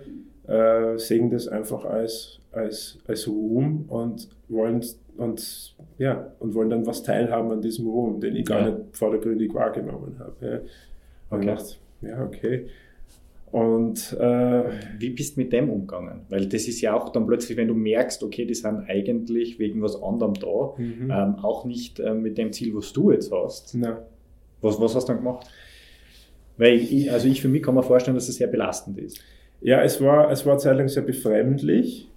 [0.48, 4.84] äh, sehen das einfach als, als, als Ruhm und wollen
[5.16, 9.54] und ja und wollen dann was teilhaben an diesem Ruhm, den ich gar nicht vordergründig
[9.54, 10.34] wahrgenommen habe.
[10.42, 10.58] Ja.
[11.30, 11.40] Und okay.
[11.40, 12.66] Gedacht, ja, okay.
[13.54, 14.64] Und äh,
[14.98, 16.22] wie bist du mit dem umgegangen?
[16.30, 19.80] Weil das ist ja auch dann plötzlich, wenn du merkst, okay, die sind eigentlich wegen
[19.84, 21.12] was anderem da, mhm.
[21.12, 23.76] ähm, auch nicht äh, mit dem Ziel, was du jetzt hast.
[24.62, 25.46] Was, was hast du dann gemacht?
[26.58, 29.20] Weil ich, also ich für mich kann mir vorstellen, dass es sehr belastend ist.
[29.62, 32.10] Ja, es war, es war zeitlang sehr befremdlich,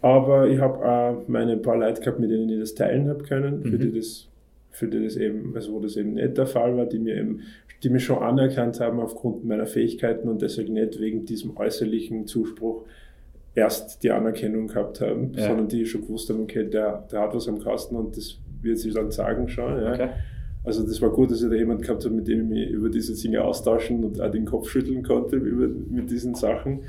[0.00, 3.58] aber ich habe auch meine paar Leute gehabt, mit denen ich das teilen habe können,
[3.58, 3.64] mhm.
[3.64, 4.26] für die das
[4.72, 7.42] für die das eben, also wo das eben nicht der Fall war, die mir eben
[7.82, 12.84] die mich schon anerkannt haben aufgrund meiner Fähigkeiten und deswegen nicht wegen diesem äußerlichen Zuspruch
[13.54, 15.48] erst die Anerkennung gehabt haben, ja.
[15.48, 18.78] sondern die schon gewusst haben, okay, der, der hat was am Kasten und das wird
[18.78, 19.82] sich dann sagen schon.
[19.82, 19.94] Ja.
[19.94, 20.08] Okay.
[20.64, 22.88] Also das war gut, dass ich da jemand gehabt habe, mit dem ich mich über
[22.88, 26.82] diese Dinge austauschen und auch den Kopf schütteln konnte über, mit diesen Sachen.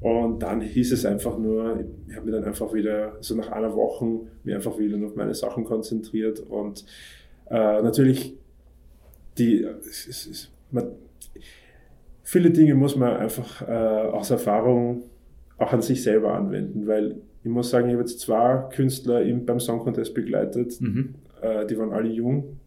[0.00, 3.74] Und dann hieß es einfach nur, ich habe mich dann einfach wieder, so nach einer
[3.74, 6.84] Woche, mich einfach wieder auf meine Sachen konzentriert und
[7.50, 8.36] äh, natürlich
[9.38, 10.92] die, es, es, man,
[12.22, 15.04] viele Dinge muss man einfach äh, aus Erfahrung
[15.58, 19.44] auch an sich selber anwenden, weil ich muss sagen, ich habe jetzt zwei Künstler im,
[19.44, 21.14] beim Song Contest begleitet, mhm.
[21.42, 22.58] äh, die waren alle jung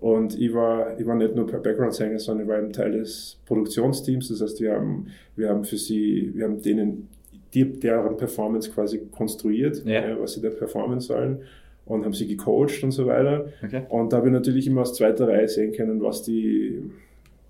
[0.00, 4.28] und ich war, ich war nicht nur Background-Sänger, sondern ich war eben Teil des Produktionsteams,
[4.28, 7.08] das heißt, wir haben, wir haben für sie, wir haben denen
[7.54, 10.00] die, deren Performance quasi konstruiert, ja.
[10.00, 11.40] äh, was sie da performen sollen
[11.86, 13.46] und haben sie gecoacht und so weiter.
[13.64, 13.82] Okay.
[13.88, 16.82] Und da habe ich natürlich immer aus zweiter Reihe sehen können, was die,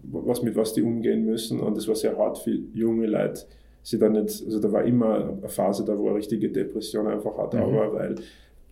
[0.03, 1.59] was, mit was die umgehen müssen.
[1.59, 3.43] Und das war sehr hart für junge Leute.
[3.83, 7.39] Sie dann nicht, also da war immer eine Phase da, wo eine richtige Depression einfach
[7.39, 7.61] hat, mhm.
[7.61, 8.15] aber weil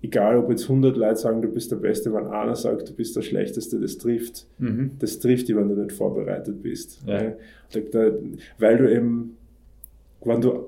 [0.03, 3.17] egal ob jetzt 100 Leute sagen, du bist der Beste, wenn einer sagt, du bist
[3.17, 4.47] der Schlechteste, das trifft.
[4.59, 4.91] Mhm.
[4.99, 7.01] Das trifft dich, wenn du nicht vorbereitet bist.
[7.07, 7.33] Ja.
[8.59, 9.37] Weil du eben,
[10.23, 10.67] wenn du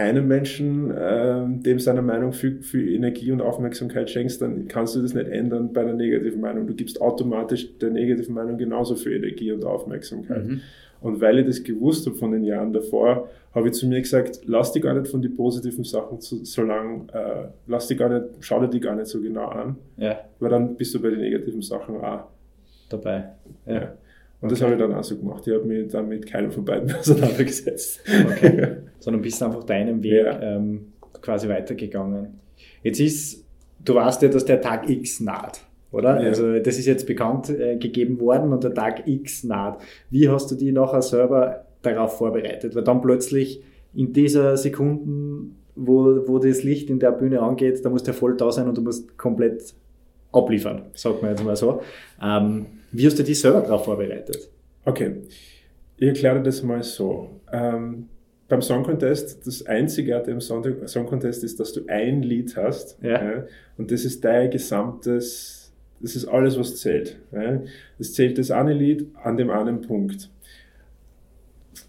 [0.00, 5.02] einem Menschen, äh, dem seiner Meinung viel, viel Energie und Aufmerksamkeit schenkst, dann kannst du
[5.02, 6.66] das nicht ändern bei einer negativen Meinung.
[6.66, 10.46] Du gibst automatisch der negativen Meinung genauso viel Energie und Aufmerksamkeit.
[10.46, 10.60] Mhm.
[11.00, 14.40] Und weil ich das gewusst habe von den Jahren davor, habe ich zu mir gesagt,
[14.46, 18.08] lass dich gar nicht von den positiven Sachen zu, so lang, äh, lass dich gar
[18.08, 20.18] nicht, schau dir die gar nicht so genau an, ja.
[20.38, 22.24] weil dann bist du bei den negativen Sachen auch
[22.88, 23.30] dabei.
[23.66, 23.74] Ja.
[23.74, 23.92] ja.
[24.40, 25.46] Und das habe ich dann auch so gemacht.
[25.46, 28.00] Ich habe mich dann mit keinem von beiden auseinandergesetzt.
[28.30, 28.76] Okay.
[28.98, 30.40] Sondern bist einfach deinem Weg ja.
[30.40, 32.40] ähm, quasi weitergegangen.
[32.82, 33.44] Jetzt ist
[33.84, 36.20] du weißt ja, dass der Tag X naht, oder?
[36.20, 36.28] Ja.
[36.28, 39.80] Also das ist jetzt bekannt äh, gegeben worden und der Tag X naht.
[40.10, 42.74] Wie hast du die nachher selber darauf vorbereitet?
[42.74, 43.62] Weil dann plötzlich
[43.94, 48.16] in dieser Sekunden, wo, wo das Licht in der Bühne angeht, da musst du ja
[48.16, 49.74] voll da sein und du musst komplett
[50.32, 51.80] abliefern, sagt man jetzt mal so.
[52.22, 54.50] Ähm, wie hast du dich selber darauf vorbereitet?
[54.84, 55.16] Okay,
[55.96, 57.40] ich erkläre das mal so.
[57.52, 58.08] Ähm,
[58.48, 60.64] beim Song Contest, das Einzige im Song,
[61.06, 62.98] Contest ist, dass du ein Lied hast.
[63.00, 63.22] Ja.
[63.22, 63.44] ja
[63.78, 67.16] und das ist dein gesamtes, das ist alles, was zählt.
[67.32, 67.62] Ja.
[67.98, 70.30] Das zählt das eine Lied an dem einen Punkt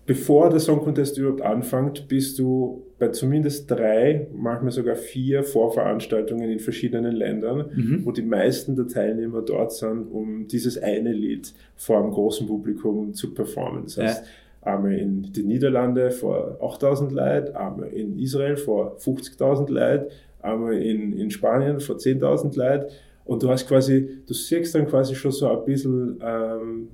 [0.05, 6.49] bevor der Song Contest überhaupt anfängt, bist du bei zumindest drei, manchmal sogar vier Vorveranstaltungen
[6.49, 8.05] in verschiedenen Ländern, mhm.
[8.05, 13.13] wo die meisten der Teilnehmer dort sind, um dieses eine Lied vor einem großen Publikum
[13.13, 13.83] zu performen.
[13.85, 14.73] Das heißt, ja.
[14.73, 21.13] einmal in den Niederlanden vor 8000 Leuten, einmal in Israel vor 50.000 Leuten, einmal in,
[21.13, 22.91] in Spanien vor 10.000 Leuten.
[23.25, 26.87] Und du hast quasi, du siehst dann quasi schon so ein bisschen, ähm,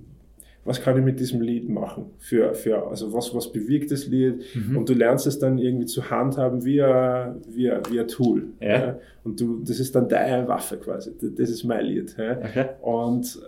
[0.68, 2.12] was kann ich mit diesem Lied machen?
[2.20, 4.44] Für, für, also was, was bewirkt das Lied?
[4.54, 4.78] Mhm.
[4.78, 8.48] Und du lernst es dann irgendwie zu handhaben wie ein, wie ein, wie ein Tool.
[8.60, 8.68] Ja.
[8.68, 9.00] ja.
[9.24, 11.12] Und du, das ist dann deine Waffe quasi.
[11.20, 12.16] Das ist mein Lied.
[12.18, 12.38] Ja.
[12.38, 12.66] Okay.
[12.82, 13.40] Und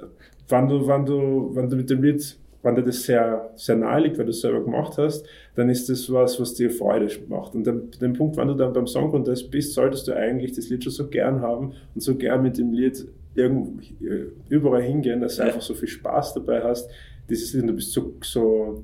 [0.47, 4.01] wenn du, wenn du, wenn du mit dem Lied wenn dir das sehr, sehr nahe
[4.01, 7.55] liegt, weil du es selber gemacht hast, dann ist das was, was dir Freude macht.
[7.55, 10.69] Und den, den Punkt, wenn du dann beim Song Contest bist, solltest du eigentlich das
[10.69, 13.07] Lied schon so gern haben und so gern mit dem Lied
[13.39, 13.79] irgendwo,
[14.49, 15.47] überall hingehen, dass du ja.
[15.47, 16.89] einfach so viel Spaß dabei hast.
[17.29, 18.83] Dieses Lied, du bist so, so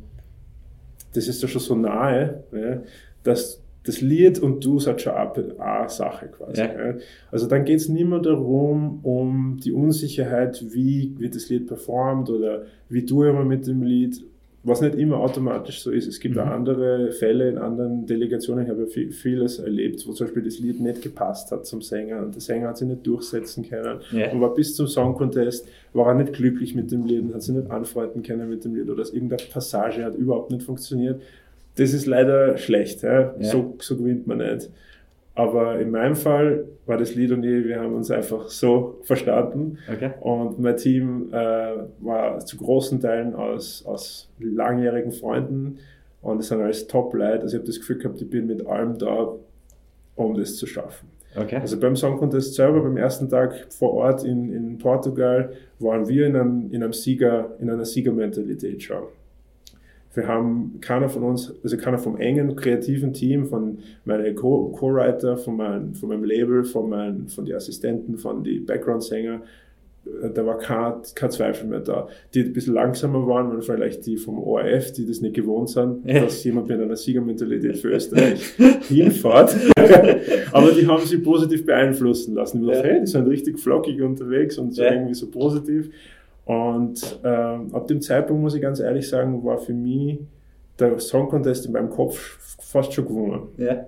[1.13, 2.81] das ist ja schon so nahe, ja,
[3.23, 6.61] dass das Lied und du seid schon eine Sache quasi.
[6.61, 6.95] Ja.
[7.31, 12.29] Also dann geht es nicht mehr darum, um die Unsicherheit, wie wird das Lied performt
[12.29, 14.23] oder wie ich mal mit dem Lied,
[14.65, 16.07] was nicht immer automatisch so ist.
[16.07, 16.41] Es gibt mhm.
[16.41, 18.65] auch andere Fälle in anderen Delegationen.
[18.65, 22.21] Ich habe ja vieles erlebt, wo zum Beispiel das Lied nicht gepasst hat zum Sänger
[22.23, 24.31] und der Sänger hat sich nicht durchsetzen können ja.
[24.31, 27.43] und war bis zum Song Contest, war er nicht glücklich mit dem Lied und hat
[27.43, 31.21] sich nicht anfreunden können mit dem Lied oder irgendeine Passage hat überhaupt nicht funktioniert.
[31.75, 33.03] Das ist leider schlecht.
[33.03, 33.35] Ja?
[33.37, 33.51] ja.
[33.51, 34.69] So, so gewinnt man nicht.
[35.35, 39.77] Aber in meinem Fall war das Lied und ich, wir haben uns einfach so verstanden.
[39.91, 40.11] Okay.
[40.21, 45.79] Und mein Team äh, war zu großen Teilen aus, aus langjährigen Freunden
[46.21, 47.41] und es sind alles Top-Leute.
[47.41, 49.33] Also ich habe das Gefühl gehabt, ich bin mit allem da,
[50.15, 51.09] um das zu schaffen.
[51.35, 51.57] Okay.
[51.57, 56.27] Also beim Song Contest selber, beim ersten Tag vor Ort in, in Portugal, waren wir
[56.27, 59.03] in, einem, in, einem Sieger, in einer Siegermentalität schon.
[60.15, 65.57] Wir haben keiner von uns, also keiner vom engen kreativen Team, von meinen Co-Writer, von,
[65.57, 69.41] mein, von meinem Label, von, mein, von den Assistenten, von den Background-Sänger,
[70.33, 72.07] da war kein, kein Zweifel mehr da.
[72.33, 76.07] Die ein bisschen langsamer waren, waren vielleicht die vom ORF, die das nicht gewohnt sind,
[76.07, 78.41] dass jemand mit einer Siegermentalität für Österreich
[78.87, 79.55] hinfährt.
[80.51, 82.61] Aber die haben sich positiv beeinflussen lassen.
[82.61, 85.89] Ich dachte, hey, die sind richtig flockig unterwegs und so irgendwie so positiv.
[86.45, 90.19] Und ähm, ab dem Zeitpunkt, muss ich ganz ehrlich sagen, war für mich
[90.79, 93.47] der Song Contest in meinem Kopf fast schon gewonnen.
[93.57, 93.87] Ja.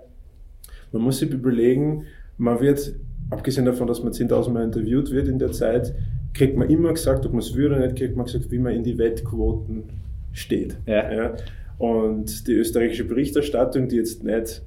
[0.91, 2.05] Man muss sich überlegen,
[2.37, 2.95] man wird,
[3.29, 5.93] abgesehen davon, dass man 10.000 Mal interviewt wird in der Zeit,
[6.33, 8.73] kriegt man immer gesagt, ob man es will oder nicht, kriegt man gesagt, wie man
[8.73, 9.83] in die Wettquoten
[10.31, 10.77] steht.
[10.85, 11.11] Ja.
[11.11, 11.35] ja.
[11.77, 14.63] Und die österreichische Berichterstattung, die jetzt nicht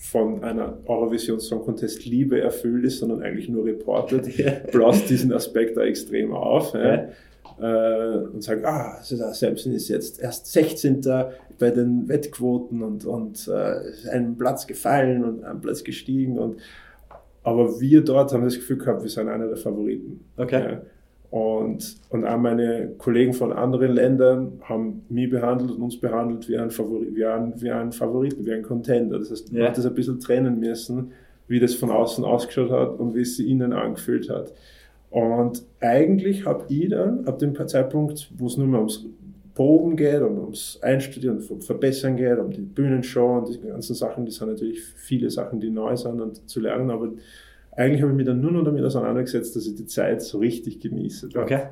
[0.00, 4.52] von einer Eurovision Song Contest Liebe erfüllt ist, sondern eigentlich nur reportet, ja.
[4.72, 6.72] bläst diesen Aspekt da extrem auf.
[6.72, 6.94] Ja.
[6.94, 7.08] Ja.
[7.60, 11.02] Äh, und sagt, ah, Samson ist jetzt erst 16.
[11.58, 16.38] bei den Wettquoten und, und äh, einen Platz gefallen und einen Platz gestiegen.
[16.38, 16.60] Und,
[17.42, 20.24] aber wir dort haben das Gefühl gehabt, wir sind einer der Favoriten.
[20.38, 20.78] Okay.
[21.30, 26.58] Und, und auch meine Kollegen von anderen Ländern haben mich behandelt und uns behandelt wie
[26.58, 29.18] ein, Favorit, wie ein, wie ein Favoriten, wie ein Contender.
[29.18, 29.68] Das heißt, man ja.
[29.68, 31.12] hat das ein bisschen trennen müssen,
[31.46, 34.52] wie das von außen ausgeschaut hat und wie es sich innen angefühlt hat.
[35.10, 39.06] Und eigentlich habe ich dann, ab dem Zeitpunkt, wo es nur mehr ums
[39.54, 44.24] Proben geht und ums Einstudieren und Verbessern geht, um die Bühnenshow und die ganzen Sachen,
[44.24, 47.10] das sind natürlich viele Sachen, die neu sind und zu lernen, aber
[47.80, 50.80] eigentlich habe ich mich dann nur noch damit auseinandergesetzt, dass ich die Zeit so richtig
[50.80, 51.30] genieße.
[51.34, 51.62] Okay.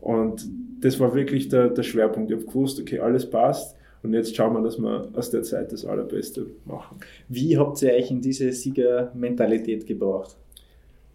[0.00, 0.48] Und
[0.80, 2.30] das war wirklich der, der Schwerpunkt.
[2.30, 3.76] Ich habe gewusst, okay, alles passt.
[4.02, 6.98] Und jetzt schauen wir, dass wir aus der Zeit das Allerbeste machen.
[7.28, 10.34] Wie habt ihr euch in diese Siegermentalität gebracht?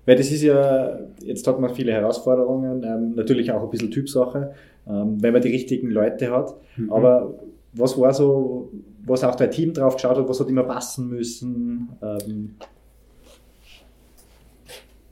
[0.06, 4.54] Weil das ist ja, jetzt hat man viele Herausforderungen, ähm, natürlich auch ein bisschen Typsache,
[4.88, 6.56] ähm, wenn man die richtigen Leute hat.
[6.78, 6.92] Mhm.
[6.92, 7.34] Aber
[7.74, 8.72] was war so,
[9.06, 11.90] was auch dein Team drauf geschaut hat, was hat immer passen müssen?
[12.02, 12.56] Ähm,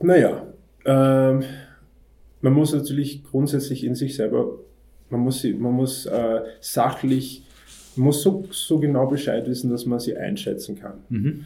[0.00, 0.46] naja,
[0.84, 1.42] ähm,
[2.40, 4.58] man muss natürlich grundsätzlich in sich selber,
[5.10, 7.44] man muss, man muss äh, sachlich,
[7.96, 10.98] man muss so, so genau Bescheid wissen, dass man sie einschätzen kann.
[11.08, 11.44] Mhm.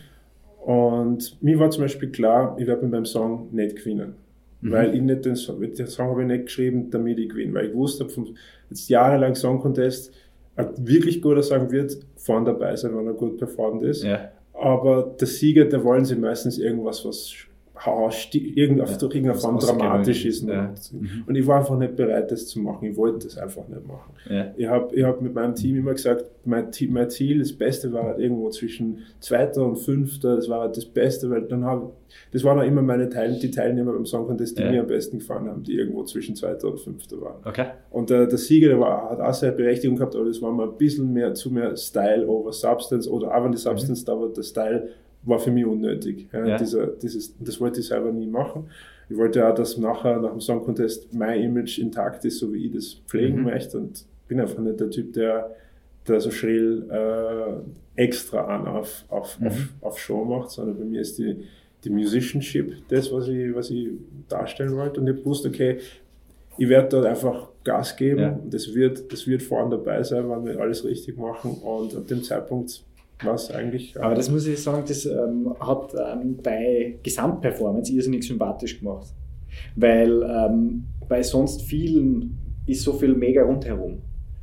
[0.65, 4.15] Und mir war zum Beispiel klar, ich werde mit meinem Song nicht gewinnen.
[4.61, 4.71] Mhm.
[4.71, 7.55] Weil ich nicht den Song, den Song habe ich nicht geschrieben, damit ich gewinne.
[7.55, 8.29] Weil ich wusste, vom
[8.71, 10.13] jetzt jahrelang Song Contest,
[10.55, 14.05] ein wirklich guter Song wird vorne dabei sein, wenn er gut performt ist.
[14.05, 14.31] Ja.
[14.53, 17.35] Aber der Sieger, da wollen sie meistens irgendwas, was
[17.87, 20.47] irgend auf, durch irgendeine Form dramatisch ist.
[20.47, 20.73] Ja.
[20.93, 21.25] Mhm.
[21.27, 22.89] Und ich war einfach nicht bereit, das zu machen.
[22.89, 24.13] Ich wollte das einfach nicht machen.
[24.29, 24.53] Ja.
[24.57, 28.05] Ich habe ich hab mit meinem Team immer gesagt, mein, mein Ziel, das Beste war
[28.05, 30.37] halt irgendwo zwischen zweiter und fünfter.
[30.37, 31.93] Das war halt das Beste, weil dann habe
[32.33, 34.71] das waren auch immer meine Teil, die Teilnehmer beim Song Contest, die ja.
[34.71, 37.41] mir am besten gefallen haben, die irgendwo zwischen zweiter und fünfter waren.
[37.45, 37.67] Okay.
[37.91, 40.69] Und der, der Sieger, der war, hat auch seine Berechtigung gehabt, aber das war mal
[40.69, 44.07] ein bisschen mehr zu mehr Style over Substance oder auch wenn die Substance mhm.
[44.07, 44.89] da war, der Style
[45.25, 46.29] war für mich unnötig.
[46.33, 46.57] Ja, ja.
[46.57, 48.69] Dieser, dieses, das wollte ich selber nie machen.
[49.09, 52.67] Ich wollte ja, dass nachher nach dem Song Contest mein Image intakt ist, so wie
[52.67, 53.45] ich das pflegen mhm.
[53.45, 53.79] möchte.
[53.79, 55.55] Und bin einfach nicht der Typ, der,
[56.09, 59.47] der so schrill äh, extra an auf, auf, mhm.
[59.47, 61.45] auf, auf Show macht, sondern bei mir ist die,
[61.85, 63.91] die Musicianship das, was ich, was ich
[64.29, 65.01] darstellen wollte.
[65.01, 65.79] Und ich wusste, okay,
[66.59, 68.21] ich werde dort einfach Gas geben.
[68.21, 68.41] Ja.
[68.51, 71.53] Das, wird, das wird vorne dabei sein, wenn wir alles richtig machen.
[71.63, 72.83] Und ab dem Zeitpunkt
[73.25, 74.01] was eigentlich.
[74.01, 79.09] Aber das muss ich sagen, das ähm, hat ähm, bei Gesamtperformance irrsinnig sympathisch gemacht.
[79.77, 83.99] Weil ähm, bei sonst vielen ist so viel mega rundherum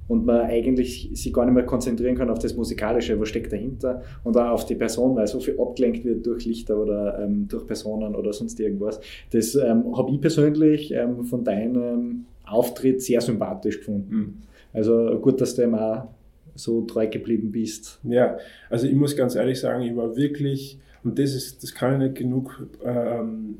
[0.07, 4.01] und man eigentlich sich gar nicht mehr konzentrieren kann auf das Musikalische, was steckt dahinter
[4.23, 7.65] und auch auf die Person, weil so viel abgelenkt wird durch Lichter oder ähm, durch
[7.65, 8.99] Personen oder sonst irgendwas.
[9.31, 14.41] Das ähm, habe ich persönlich ähm, von deinem Auftritt sehr sympathisch gefunden.
[14.73, 16.07] Also gut, dass du ihm auch
[16.55, 17.99] so treu geblieben bist.
[18.03, 18.37] Ja,
[18.69, 22.07] also ich muss ganz ehrlich sagen, ich war wirklich, und das ist, das kann ich
[22.07, 23.57] nicht genug ähm,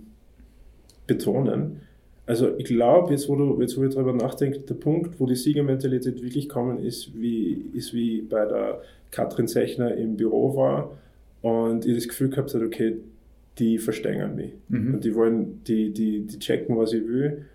[1.08, 1.82] betonen.
[2.26, 5.36] Also ich glaube, jetzt wo du, jetzt wo ich darüber nachdenke, der Punkt, wo die
[5.36, 10.98] Siegermentalität wirklich kommen ist, wie, ist wie bei der Katrin Sechner im Büro war
[11.42, 12.98] und ich das Gefühl gehabt habe, okay,
[13.58, 14.54] die verstehen mich.
[14.68, 14.96] Mhm.
[14.96, 17.46] Und die wollen, die, die, die checken, was ich will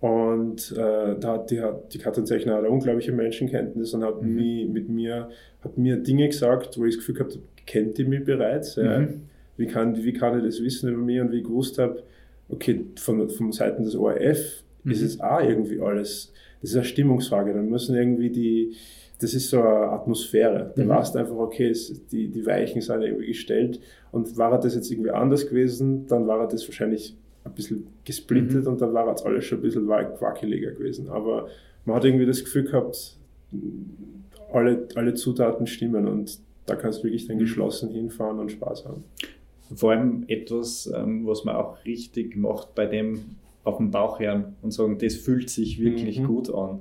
[0.00, 4.34] und äh, da hat die, hat die Katrin Zechner eine unglaubliche Menschenkenntnis und hat mhm.
[4.34, 5.28] mich, mit mir,
[5.62, 8.76] hat mir Dinge gesagt, wo ich das Gefühl gehabt habe, kennt die mich bereits?
[8.76, 8.84] Mhm.
[8.84, 9.08] Ja?
[9.56, 11.20] Wie, kann, wie kann ich das wissen über mich?
[11.20, 12.02] Und wie ich gewusst habe,
[12.48, 14.92] okay, von, von Seiten des ORF mhm.
[14.92, 17.52] ist es auch irgendwie alles, das ist eine Stimmungsfrage.
[17.52, 18.76] Dann müssen irgendwie die,
[19.20, 20.72] das ist so eine Atmosphäre.
[20.76, 20.88] Da mhm.
[20.90, 23.80] weißt einfach, okay, es, die, die Weichen sind irgendwie gestellt.
[24.12, 27.16] Und war das jetzt irgendwie anders gewesen, dann war das wahrscheinlich
[27.48, 28.72] ein bisschen gesplittet mhm.
[28.72, 31.08] und dann war jetzt alles schon ein bisschen wackeliger gewesen.
[31.08, 31.48] Aber
[31.84, 33.16] man hat irgendwie das Gefühl gehabt,
[34.52, 37.40] alle, alle Zutaten stimmen und da kannst du wirklich dann mhm.
[37.40, 39.04] geschlossen hinfahren und Spaß haben.
[39.74, 44.56] Vor allem etwas, ähm, was man auch richtig macht bei dem auf dem Bauch hören
[44.62, 46.26] und sagen, das fühlt sich wirklich mhm.
[46.26, 46.80] gut an.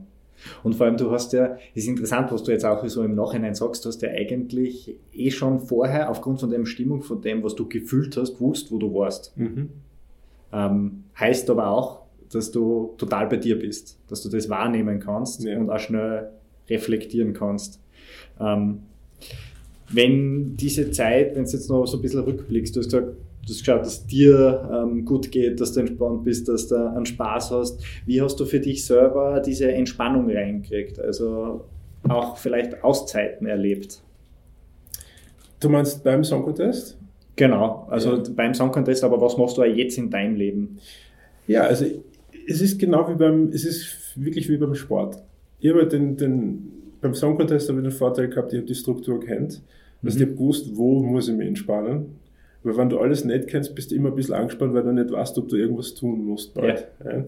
[0.63, 3.15] Und vor allem, du hast ja, es ist interessant, was du jetzt auch so im
[3.15, 7.43] Nachhinein sagst, du hast ja eigentlich eh schon vorher aufgrund von der Stimmung, von dem,
[7.43, 9.35] was du gefühlt hast, gewusst, wo du warst.
[9.37, 9.69] Mhm.
[10.51, 15.43] Ähm, heißt aber auch, dass du total bei dir bist, dass du das wahrnehmen kannst
[15.43, 15.57] ja.
[15.57, 16.29] und auch schnell
[16.69, 17.81] reflektieren kannst.
[18.39, 18.79] Ähm,
[19.89, 23.49] wenn diese Zeit, wenn du jetzt noch so ein bisschen rückblickst, du hast gesagt, du
[23.49, 27.51] hast geschaut, dass dir ähm, gut geht, dass du entspannt bist, dass du einen Spaß
[27.51, 27.81] hast.
[28.05, 30.99] Wie hast du für dich selber diese Entspannung reingekriegt?
[30.99, 31.65] Also
[32.09, 34.01] auch vielleicht Auszeiten erlebt?
[35.59, 36.96] Du meinst beim Song Contest?
[37.37, 38.23] Genau, also ja.
[38.35, 40.79] beim Song Contest, aber was machst du jetzt in deinem Leben?
[41.45, 41.85] Ja, also
[42.47, 45.21] es ist genau wie beim, es ist wirklich wie beim Sport.
[45.59, 48.73] Ich habe den, den, beim Song Contest habe ich den Vorteil gehabt, ich habe die
[48.73, 49.61] Struktur kennt.
[50.01, 50.09] Mhm.
[50.09, 52.15] ich habe gewusst, wo muss ich mich entspannen.
[52.63, 55.11] Weil wenn du alles nicht kennst, bist du immer ein bisschen angespannt, weil du nicht
[55.11, 56.87] weißt, ob du irgendwas tun musst bald.
[57.05, 57.11] Ja.
[57.11, 57.25] Ja.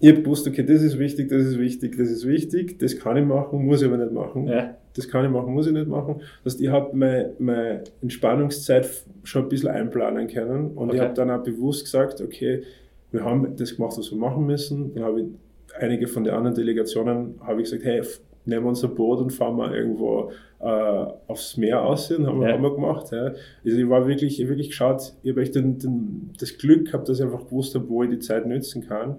[0.00, 3.18] Ich habe gewusst, okay, das ist wichtig, das ist wichtig, das ist wichtig, das kann
[3.18, 4.46] ich machen, muss ich aber nicht machen.
[4.46, 6.16] Ja das kann ich machen, muss ich nicht machen.
[6.44, 8.88] Das heißt, ich habe meine, meine Entspannungszeit
[9.24, 10.96] schon ein bisschen einplanen können und okay.
[10.96, 12.62] ich habe dann auch bewusst gesagt, okay,
[13.10, 14.94] wir haben das gemacht, was wir machen müssen.
[14.94, 15.26] Dann habe ich
[15.78, 18.02] einige von den anderen Delegationen habe ich gesagt, hey,
[18.44, 22.52] nehmen wir unser Boot und fahren mal irgendwo äh, aufs Meer aussehen, haben, ja.
[22.52, 23.12] haben wir gemacht.
[23.12, 23.32] Ja.
[23.64, 27.08] Also ich war wirklich, ich wirklich geschaut, ich habe echt den, den, das Glück gehabt,
[27.08, 29.16] dass ich einfach gewusst habe, wo ich die Zeit nützen kann.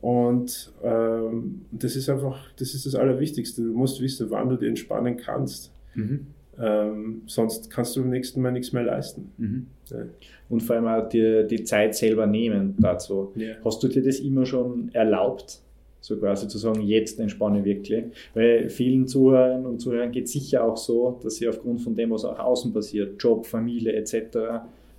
[0.00, 3.62] Und ähm, das ist einfach, das ist das Allerwichtigste.
[3.62, 5.72] Du musst wissen, wann du dich entspannen kannst.
[5.94, 6.26] Mhm.
[6.58, 9.32] Ähm, sonst kannst du beim nächsten Mal nichts mehr leisten.
[9.36, 9.66] Mhm.
[9.90, 10.04] Ja.
[10.48, 13.32] Und vor allem auch dir die Zeit selber nehmen dazu.
[13.34, 13.54] Ja.
[13.64, 15.60] Hast du dir das immer schon erlaubt?
[16.02, 18.04] So quasi zu sagen, jetzt entspanne ich wirklich.
[18.32, 22.10] Weil vielen Zuhörern und Zuhörern geht es sicher auch so, dass sie aufgrund von dem,
[22.10, 24.14] was auch außen passiert, Job, Familie etc.,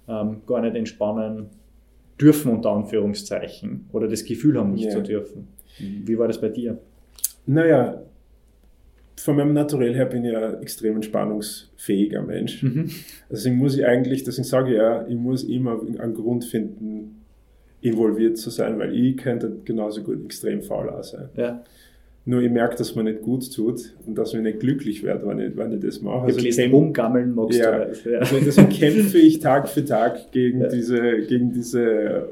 [0.08, 1.48] ähm, gar nicht entspannen
[2.22, 4.92] dürfen, unter Anführungszeichen, oder das Gefühl haben, nicht ja.
[4.92, 5.48] zu dürfen.
[5.80, 6.78] Wie war das bei dir?
[7.46, 8.02] Naja,
[9.16, 12.64] von meinem Naturell her bin ich ein extrem entspannungsfähiger Mensch.
[12.64, 12.90] Mhm.
[13.30, 17.22] Deswegen muss ich eigentlich, deswegen sage ich ja, ich muss immer einen Grund finden,
[17.82, 21.30] involviert zu sein, weil ich könnte genauso gut extrem faul sein.
[21.36, 21.64] Ja.
[22.24, 25.40] Nur ich merke, dass man nicht gut tut und dass ich nicht glücklich werde, wenn
[25.40, 26.26] ich, wenn ich das mache.
[26.26, 28.10] Also ich kämpf, umgammeln magst ja, du.
[28.10, 28.20] Ja.
[28.20, 30.68] Also deswegen kämpfe ich Tag für Tag gegen ja.
[30.68, 32.30] diese, gegen diese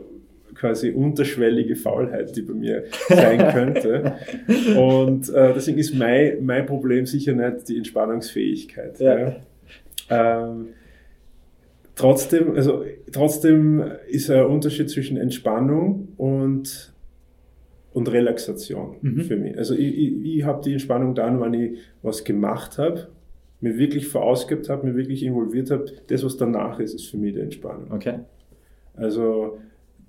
[0.53, 4.13] quasi unterschwellige Faulheit, die bei mir sein könnte.
[4.77, 8.99] und äh, deswegen ist mein, mein Problem sicher nicht die Entspannungsfähigkeit.
[8.99, 9.37] Ja.
[10.09, 10.67] Ähm,
[11.95, 16.93] trotzdem, also trotzdem ist ein Unterschied zwischen Entspannung und
[17.93, 19.21] und Relaxation mhm.
[19.21, 19.57] für mich.
[19.57, 23.07] Also ich, ich, ich habe die Entspannung dann, wenn ich was gemacht habe,
[23.61, 25.85] mir wirklich verausgabt habe, mir wirklich involviert habe.
[26.07, 27.91] Das, was danach ist, ist für mich die Entspannung.
[27.91, 28.19] Okay.
[28.95, 29.57] Also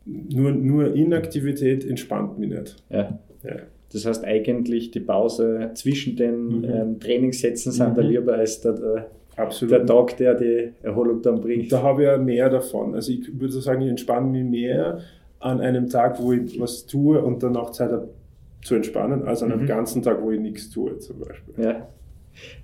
[0.04, 2.76] nur, nur Inaktivität entspannt mich nicht.
[2.90, 3.18] Ja.
[3.42, 3.56] ja.
[3.92, 6.64] Das heißt eigentlich die Pause zwischen den mhm.
[6.64, 7.94] ähm, Trainingssätzen sind mhm.
[7.96, 9.06] da lieber als der, der,
[9.36, 11.72] der, Tag, der die Erholung dann bringt.
[11.72, 12.94] Da habe ich ja mehr davon.
[12.94, 15.00] Also ich würde sagen, ich entspanne mich mehr
[15.40, 18.10] an einem Tag, wo ich was tue und dann auch Zeit habe
[18.62, 19.66] zu entspannen, als an einem mhm.
[19.66, 21.54] ganzen Tag, wo ich nichts tue zum Beispiel.
[21.64, 21.88] Ja.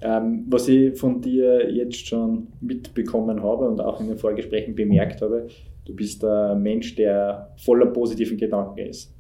[0.01, 5.23] Ähm, was ich von dir jetzt schon mitbekommen habe und auch in den Vorgesprächen bemerkt
[5.23, 5.49] habe,
[5.85, 9.13] du bist ein Mensch, der voller positiven Gedanken ist.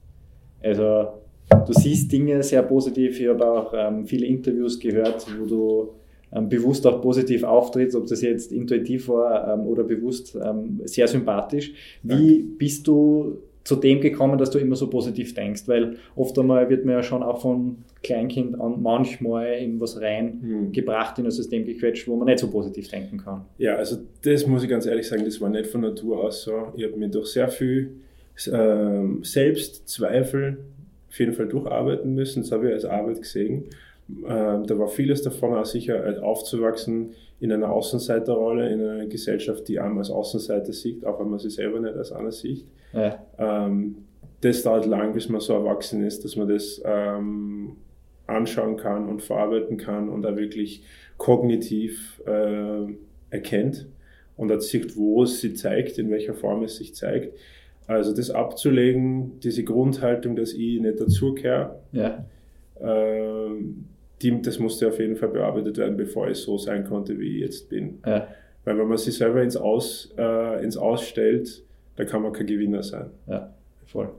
[0.62, 1.08] Also
[1.50, 3.20] du siehst Dinge sehr positiv.
[3.20, 5.88] Ich habe auch ähm, viele Interviews gehört, wo du
[6.32, 11.08] ähm, bewusst auch positiv auftrittst, ob das jetzt intuitiv war ähm, oder bewusst ähm, sehr
[11.08, 11.72] sympathisch.
[12.02, 15.62] Wie bist du zu dem gekommen, dass du immer so positiv denkst?
[15.66, 21.16] Weil oft einmal wird man ja schon auch von Kleinkind an manchmal in was reingebracht,
[21.16, 21.24] hm.
[21.24, 23.44] in ein System gequetscht, wo man nicht so positiv denken kann.
[23.58, 26.72] Ja, also das muss ich ganz ehrlich sagen, das war nicht von Natur aus so.
[26.76, 27.96] Ich habe mir durch sehr viel
[28.52, 30.58] ähm, Selbstzweifel
[31.08, 32.42] auf jeden Fall durcharbeiten müssen.
[32.42, 33.64] Das habe ich als Arbeit gesehen.
[34.08, 39.66] Ähm, da war vieles davon auch sicher äh, aufzuwachsen in einer Außenseiterrolle, in einer Gesellschaft,
[39.68, 42.64] die einem als Außenseiter sieht, auch wenn man sich selber nicht als einer sieht.
[42.96, 43.18] Ja.
[43.38, 43.96] Ähm,
[44.40, 47.76] das dauert lang, bis man so erwachsen ist, dass man das ähm,
[48.26, 50.82] anschauen kann und verarbeiten kann und da wirklich
[51.16, 52.86] kognitiv äh,
[53.30, 53.86] erkennt
[54.36, 57.36] und sieht, wo es sich zeigt, in welcher Form es sich zeigt.
[57.86, 62.26] Also das abzulegen, diese Grundhaltung, dass ich nicht dazugehöre, ja.
[62.80, 63.50] äh,
[64.22, 67.40] die, das musste auf jeden Fall bearbeitet werden, bevor ich so sein konnte, wie ich
[67.42, 67.98] jetzt bin.
[68.04, 68.26] Ja.
[68.64, 71.62] Weil wenn man sich selber ins Aus, äh, ins Ausstellt,
[71.96, 73.06] dann kann man kein Gewinner sein.
[73.26, 73.52] Ja,
[73.86, 74.10] voll.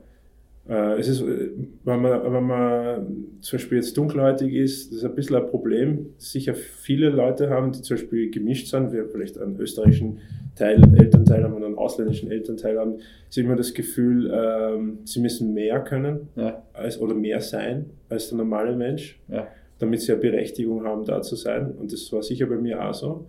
[0.68, 1.50] Äh, es ist, äh,
[1.84, 3.06] wenn man, wenn man
[3.40, 6.06] zum Beispiel jetzt dunkelhäutig ist, das ist ein bisschen ein Problem.
[6.18, 10.18] Sicher viele Leute haben, die zum Beispiel gemischt sind, wir vielleicht einen österreichischen
[10.56, 12.98] Teil, Elternteil haben und einen ausländischen Elternteil haben,
[13.30, 16.62] sie immer das Gefühl, ähm, sie müssen mehr können ja.
[16.74, 19.18] als, oder mehr sein als der normale Mensch.
[19.28, 19.48] Ja
[19.78, 21.72] damit sie eine Berechtigung haben, da zu sein.
[21.72, 23.26] Und das war sicher bei mir auch so.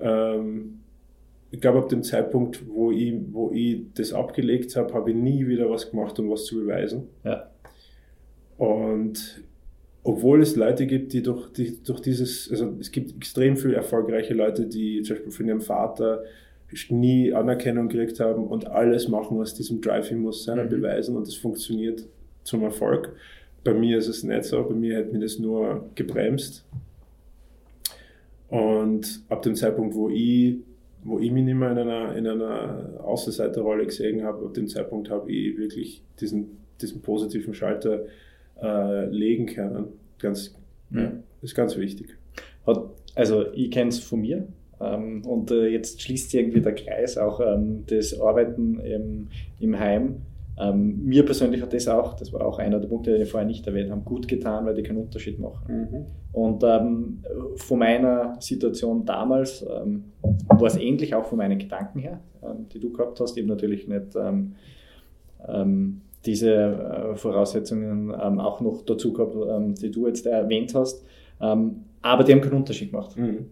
[0.00, 0.80] Ähm,
[1.52, 5.46] ich glaube, ab dem Zeitpunkt, wo ich, wo ich das abgelegt habe, habe ich nie
[5.46, 7.08] wieder was gemacht, um was zu beweisen.
[7.24, 7.50] Ja.
[8.56, 9.42] Und
[10.02, 14.32] obwohl es Leute gibt, die durch, die durch dieses, also es gibt extrem viele erfolgreiche
[14.32, 16.24] Leute, die zum Beispiel von ihrem Vater
[16.88, 20.70] nie Anerkennung gekriegt haben und alles machen aus diesem Drive, ich muss seiner mhm.
[20.70, 22.06] beweisen und es funktioniert
[22.44, 23.14] zum Erfolg.
[23.62, 26.64] Bei mir ist es nicht so, bei mir hat mir das nur gebremst.
[28.48, 30.56] Und ab dem Zeitpunkt, wo ich,
[31.02, 35.10] wo ich mich nicht mehr in einer, in einer Außenseiterrolle gesehen habe, ab dem Zeitpunkt
[35.10, 38.04] habe ich wirklich diesen, diesen positiven Schalter
[38.60, 39.86] äh, legen können.
[40.18, 40.54] Ganz,
[40.90, 40.98] mhm.
[40.98, 42.16] ja, ist ganz wichtig.
[43.14, 44.46] Also ich kenne es von mir,
[44.82, 49.28] ähm, und äh, jetzt schließt sich irgendwie der Kreis auch ähm, das Arbeiten im,
[49.60, 50.22] im Heim.
[50.62, 53.46] Ähm, mir persönlich hat das auch, das war auch einer der Punkte, die wir vorher
[53.46, 55.88] nicht erwähnt haben, gut getan, weil die keinen Unterschied machen.
[55.90, 56.06] Mhm.
[56.32, 57.22] Und ähm,
[57.56, 60.04] von meiner Situation damals ähm,
[60.48, 63.36] war es ähnlich auch von meinen Gedanken her, ähm, die du gehabt hast.
[63.36, 64.54] Ich habe natürlich nicht ähm,
[65.48, 69.34] ähm, diese äh, Voraussetzungen auch noch dazu gehabt,
[69.82, 71.04] die du jetzt erwähnt hast.
[71.40, 73.16] aber die haben keinen Unterschied gemacht.
[73.16, 73.46] Mhm.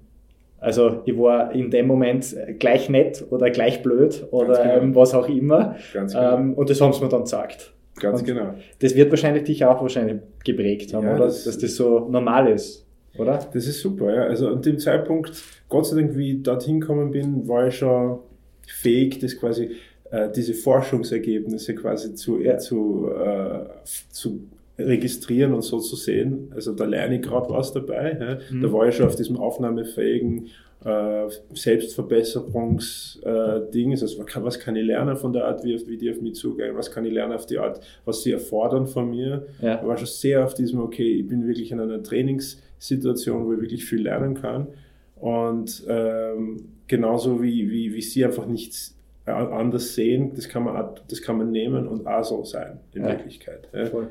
[0.60, 4.76] Also ich war in dem Moment gleich nett oder gleich blöd oder genau.
[4.76, 5.76] ähm, was auch immer.
[5.92, 6.36] Ganz genau.
[6.36, 7.72] Ähm, und das haben sie mir dann gesagt.
[7.98, 8.54] Ganz und genau.
[8.78, 11.24] Das wird wahrscheinlich dich auch wahrscheinlich geprägt haben, ja, oder?
[11.26, 12.86] Das, Dass das so normal ist,
[13.16, 13.38] oder?
[13.52, 14.22] Das ist super, ja.
[14.24, 15.32] Also an dem Zeitpunkt,
[15.68, 18.20] Gott sei Dank, wie ich dorthin gekommen bin, war ich schon
[18.66, 19.70] fähig, das quasi,
[20.10, 22.58] äh, diese Forschungsergebnisse quasi zu, ja.
[22.58, 23.64] zu, äh,
[24.10, 24.40] zu
[24.86, 26.52] registrieren und so zu sehen.
[26.54, 28.16] Also da lerne ich gerade was dabei.
[28.20, 28.38] Ja.
[28.50, 28.62] Mhm.
[28.62, 30.48] Da war ich schon auf diesem aufnahmefähigen
[30.84, 33.90] äh, Selbstverbesserungsding.
[33.90, 36.76] Äh, also was kann ich lernen von der Art, wie, wie die auf mich zugehen?
[36.76, 39.46] Was kann ich lernen auf die Art, was sie erfordern von mir?
[39.60, 39.80] Ja.
[39.80, 43.60] Ich war schon sehr auf diesem, okay, ich bin wirklich in einer Trainingssituation, wo ich
[43.60, 44.68] wirklich viel lernen kann.
[45.16, 46.56] Und ähm,
[46.86, 51.52] genauso wie, wie, wie sie einfach nichts anders sehen, das kann man, das kann man
[51.52, 53.10] nehmen und auch so sein in ja.
[53.10, 53.68] Wirklichkeit.
[53.72, 53.86] Ja.
[53.86, 54.10] Voll.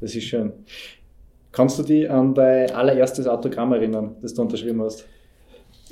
[0.00, 0.52] Das ist schön.
[1.52, 5.06] Kannst du dich an dein allererstes Autogramm erinnern, das du unterschrieben hast?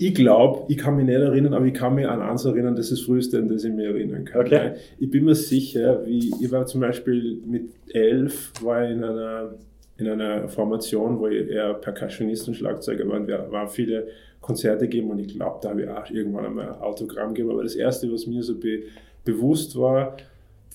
[0.00, 2.92] Ich glaube, ich kann mich nicht erinnern, aber ich kann mich an eins erinnern, das
[2.92, 4.42] ist das Früheste, an das ich mich erinnern kann.
[4.42, 4.74] Okay.
[5.00, 9.54] Ich bin mir sicher, wie ich war zum Beispiel mit elf, war in einer,
[9.96, 13.16] in einer Formation, wo ich eher Percussionist und Schlagzeuger war.
[13.16, 14.06] Und wir waren viele
[14.40, 17.50] Konzerte gegeben und ich glaube, da habe ich auch irgendwann einmal ein Autogramm gegeben.
[17.50, 18.84] Aber das Erste, was mir so be
[19.24, 20.16] bewusst war,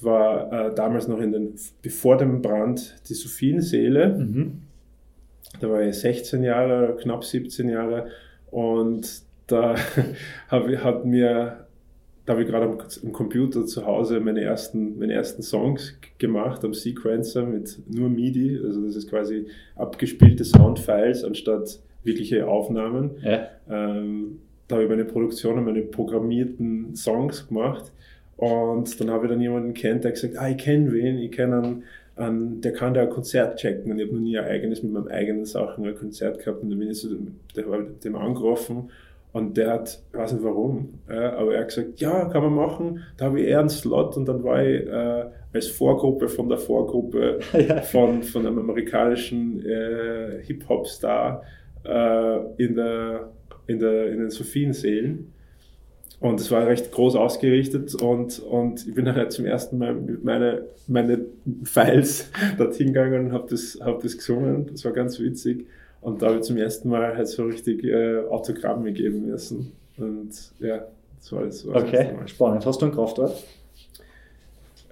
[0.03, 4.09] war äh, damals noch in den, bevor dem Brand die Sophienseele.
[4.09, 4.61] Mhm.
[5.59, 8.07] Da war ich 16 Jahre, knapp 17 Jahre
[8.51, 9.75] und da
[10.47, 11.65] habe hat mir,
[12.25, 16.63] da habe ich gerade am, am, Computer zu Hause meine ersten, meine ersten Songs gemacht
[16.63, 18.59] am Sequencer mit nur MIDI.
[18.63, 23.11] Also das ist quasi abgespielte Soundfiles anstatt wirkliche Aufnahmen.
[23.21, 23.47] Ja.
[23.69, 27.91] Ähm, da habe ich meine Produktion und meine programmierten Songs gemacht.
[28.43, 31.57] Und dann habe ich dann jemanden kennt, der gesagt, ah, ich kenne wen, ich kenne
[31.57, 31.83] einen,
[32.17, 33.89] einen, der kann da ein Konzert checken.
[33.89, 36.61] Und ich habe noch nie ein eigenes mit meinen eigenen Sachen ein Konzert gehabt.
[36.61, 37.09] Und dann bin ich so
[37.55, 37.65] der,
[38.03, 38.89] dem angerufen
[39.31, 42.53] und der hat, ich weiß nicht warum, äh, aber er hat gesagt, ja, kann man
[42.53, 43.03] machen.
[43.17, 46.57] Da habe ich eher einen Slot und dann war ich äh, als Vorgruppe von der
[46.57, 47.81] Vorgruppe ja.
[47.81, 51.43] von, von einem amerikanischen äh, Hip-Hop-Star
[51.83, 53.31] äh, in, der,
[53.67, 55.32] in, der, in den Sophienseelen.
[56.23, 59.93] Und es war recht groß ausgerichtet und, und ich bin dann halt zum ersten Mal
[59.93, 61.25] mit meine, meine
[61.65, 64.67] Files dorthin gegangen und habe das, hab das gesungen.
[64.71, 65.65] Das war ganz witzig.
[65.99, 69.73] Und da habe ich zum ersten Mal halt so richtig äh, Autogramme geben müssen.
[69.97, 70.29] Und
[70.61, 70.85] ja,
[71.19, 71.67] das war das.
[71.67, 72.65] War okay, das spannend.
[72.65, 73.43] Hast du einen Kraftort?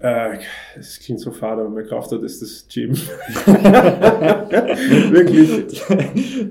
[0.01, 0.39] Äh,
[0.77, 2.91] es klingt so fad, aber mein Kraftort ist das Gym.
[5.11, 5.81] Wirklich.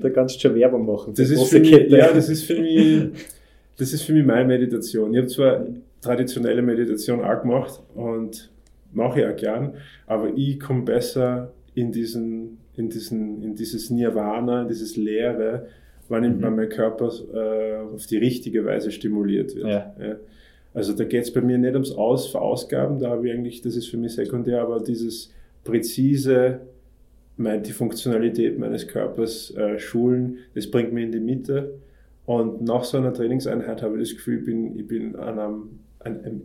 [0.01, 1.13] da kannst du schon Werbung machen.
[1.15, 3.11] Das ist für mich, ja, das ist für mich,
[3.81, 5.11] das ist für mich meine Meditation.
[5.11, 5.65] Ich habe zwar
[6.01, 8.51] traditionelle Meditation auch gemacht und
[8.93, 9.73] mache ich auch gern,
[10.05, 15.65] aber ich komme besser in diesen, in diesen, in dieses Nirvana, in dieses Leere,
[16.09, 16.55] wann mhm.
[16.55, 19.67] mein Körper äh, auf die richtige Weise stimuliert wird.
[19.67, 19.95] Ja.
[19.99, 20.15] Ja.
[20.75, 23.75] Also da geht es bei mir nicht ums Aus, Verausgaben, da habe ich eigentlich, das
[23.75, 26.59] ist für mich sekundär, aber dieses präzise,
[27.37, 31.79] die Funktionalität meines Körpers äh, schulen, das bringt mich in die Mitte.
[32.25, 35.79] Und nach so einer Trainingseinheit habe ich das Gefühl, ich bin, ich bin an einem,
[35.99, 36.41] einem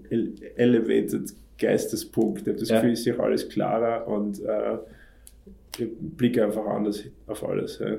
[0.56, 2.42] elevated Geistespunkt.
[2.42, 2.76] Ich habe das ja.
[2.76, 4.78] Gefühl, ich sehe alles klarer und äh,
[5.78, 7.78] ich blicke einfach anders auf alles.
[7.78, 7.96] Ja.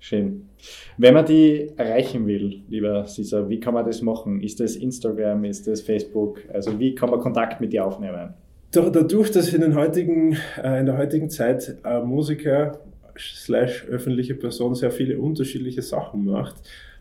[0.00, 0.48] Schön.
[0.96, 4.40] Wenn man die erreichen will, lieber Cesar, wie kann man das machen?
[4.40, 6.40] Ist das Instagram, ist das Facebook?
[6.52, 8.34] Also wie kann man Kontakt mit dir aufnehmen?
[8.70, 12.80] Dadurch, dass in, den heutigen, äh, in der heutigen Zeit äh, Musiker
[13.16, 16.56] slash öffentliche Person sehr viele unterschiedliche Sachen macht,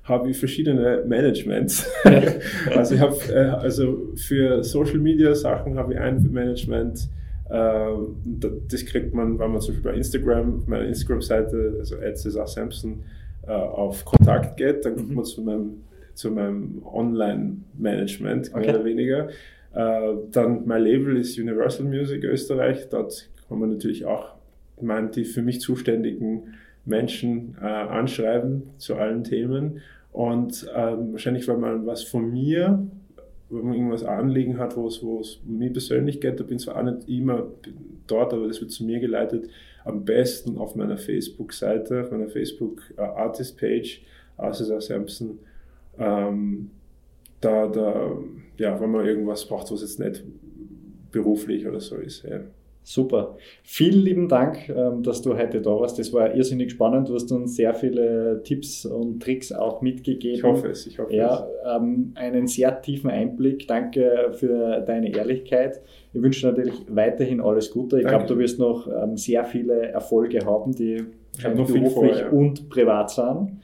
[0.08, 1.89] habe ich verschiedene Managements.
[2.76, 7.10] also ich habe äh, also für Social Media Sachen habe ich ein Management,
[7.49, 8.16] ähm,
[8.68, 13.03] das kriegt man, wenn man zum Beispiel bei Instagram, auf meiner Instagram-Seite, also Cesar Sampson,
[13.45, 15.16] äh, auf Kontakt geht, dann kommt mhm.
[15.16, 15.70] man zu meinem,
[16.14, 18.70] zu meinem Online-Management, mehr okay.
[18.70, 19.30] oder weniger.
[19.74, 22.89] Äh, dann mein Label ist Universal Music Österreich.
[22.89, 24.34] Dort kann man natürlich auch
[24.82, 26.55] meine, die für mich zuständigen
[26.86, 29.82] Menschen äh, anschreiben zu allen Themen.
[30.18, 32.88] Und ähm, wahrscheinlich, weil man was von mir
[33.49, 37.07] wenn man irgendwas Anliegen hat, wo es, mir persönlich geht, da bin zwar auch nicht
[37.07, 37.47] immer
[38.07, 39.47] dort, aber das wird zu mir geleitet,
[39.86, 44.01] am besten auf meiner Facebook-Seite, auf meiner Facebook-Artist-Page,
[44.38, 45.39] Arcesar Sampson.
[45.97, 46.72] Ähm,
[47.39, 48.18] da, da,
[48.57, 50.24] ja, wenn man irgendwas braucht, was jetzt nicht
[51.11, 52.24] beruflich oder so ist.
[52.24, 52.41] Ja.
[52.90, 53.36] Super.
[53.64, 56.00] Vielen lieben Dank, ähm, dass du heute da warst.
[56.00, 57.10] Das war irrsinnig spannend.
[57.10, 60.38] Du hast uns sehr viele Tipps und Tricks auch mitgegeben.
[60.38, 61.82] Ich hoffe es, ich hoffe ja, es.
[61.82, 63.68] Ähm, einen sehr tiefen Einblick.
[63.68, 65.82] Danke für deine Ehrlichkeit.
[66.14, 68.00] Ich wünsche dir natürlich weiterhin alles Gute.
[68.00, 71.04] Ich glaube, du wirst noch ähm, sehr viele Erfolge haben, die
[71.44, 72.30] beruflich vor, ja.
[72.30, 73.60] und privat sind.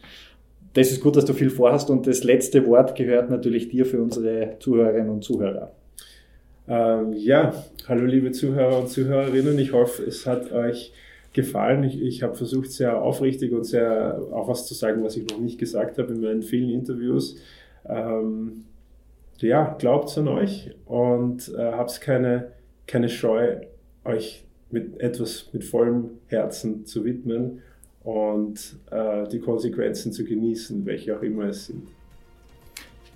[0.74, 4.02] Das ist gut, dass du viel vorhast und das letzte Wort gehört natürlich dir für
[4.02, 5.72] unsere Zuhörerinnen und Zuhörer.
[6.68, 7.54] Ähm, ja,
[7.88, 9.60] hallo liebe Zuhörer und Zuhörerinnen.
[9.60, 10.94] Ich hoffe, es hat euch
[11.34, 11.84] gefallen.
[11.84, 15.40] Ich, ich habe versucht, sehr aufrichtig und sehr auch was zu sagen, was ich noch
[15.40, 17.38] nicht gesagt habe in meinen vielen Interviews.
[17.86, 18.64] Ähm,
[19.40, 22.54] ja, glaubt an euch und äh, habt keine,
[22.88, 23.58] keine Scheu,
[24.06, 27.62] euch mit etwas mit vollem Herzen zu widmen
[28.04, 31.90] und äh, die Konsequenzen zu genießen, welche auch immer es sind.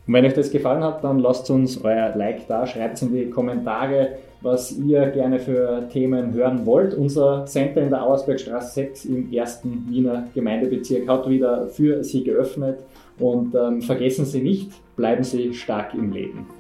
[0.08, 3.30] Und wenn euch das gefallen hat, dann lasst uns euer Like da, schreibt in die
[3.30, 6.93] Kommentare, was ihr gerne für Themen hören wollt.
[6.93, 12.80] Unser Center in der Auersbergstraße 6 im ersten Wiener Gemeindebezirk hat wieder für Sie geöffnet
[13.20, 16.57] und ähm, vergessen Sie nicht, bleiben Sie stark im Leben.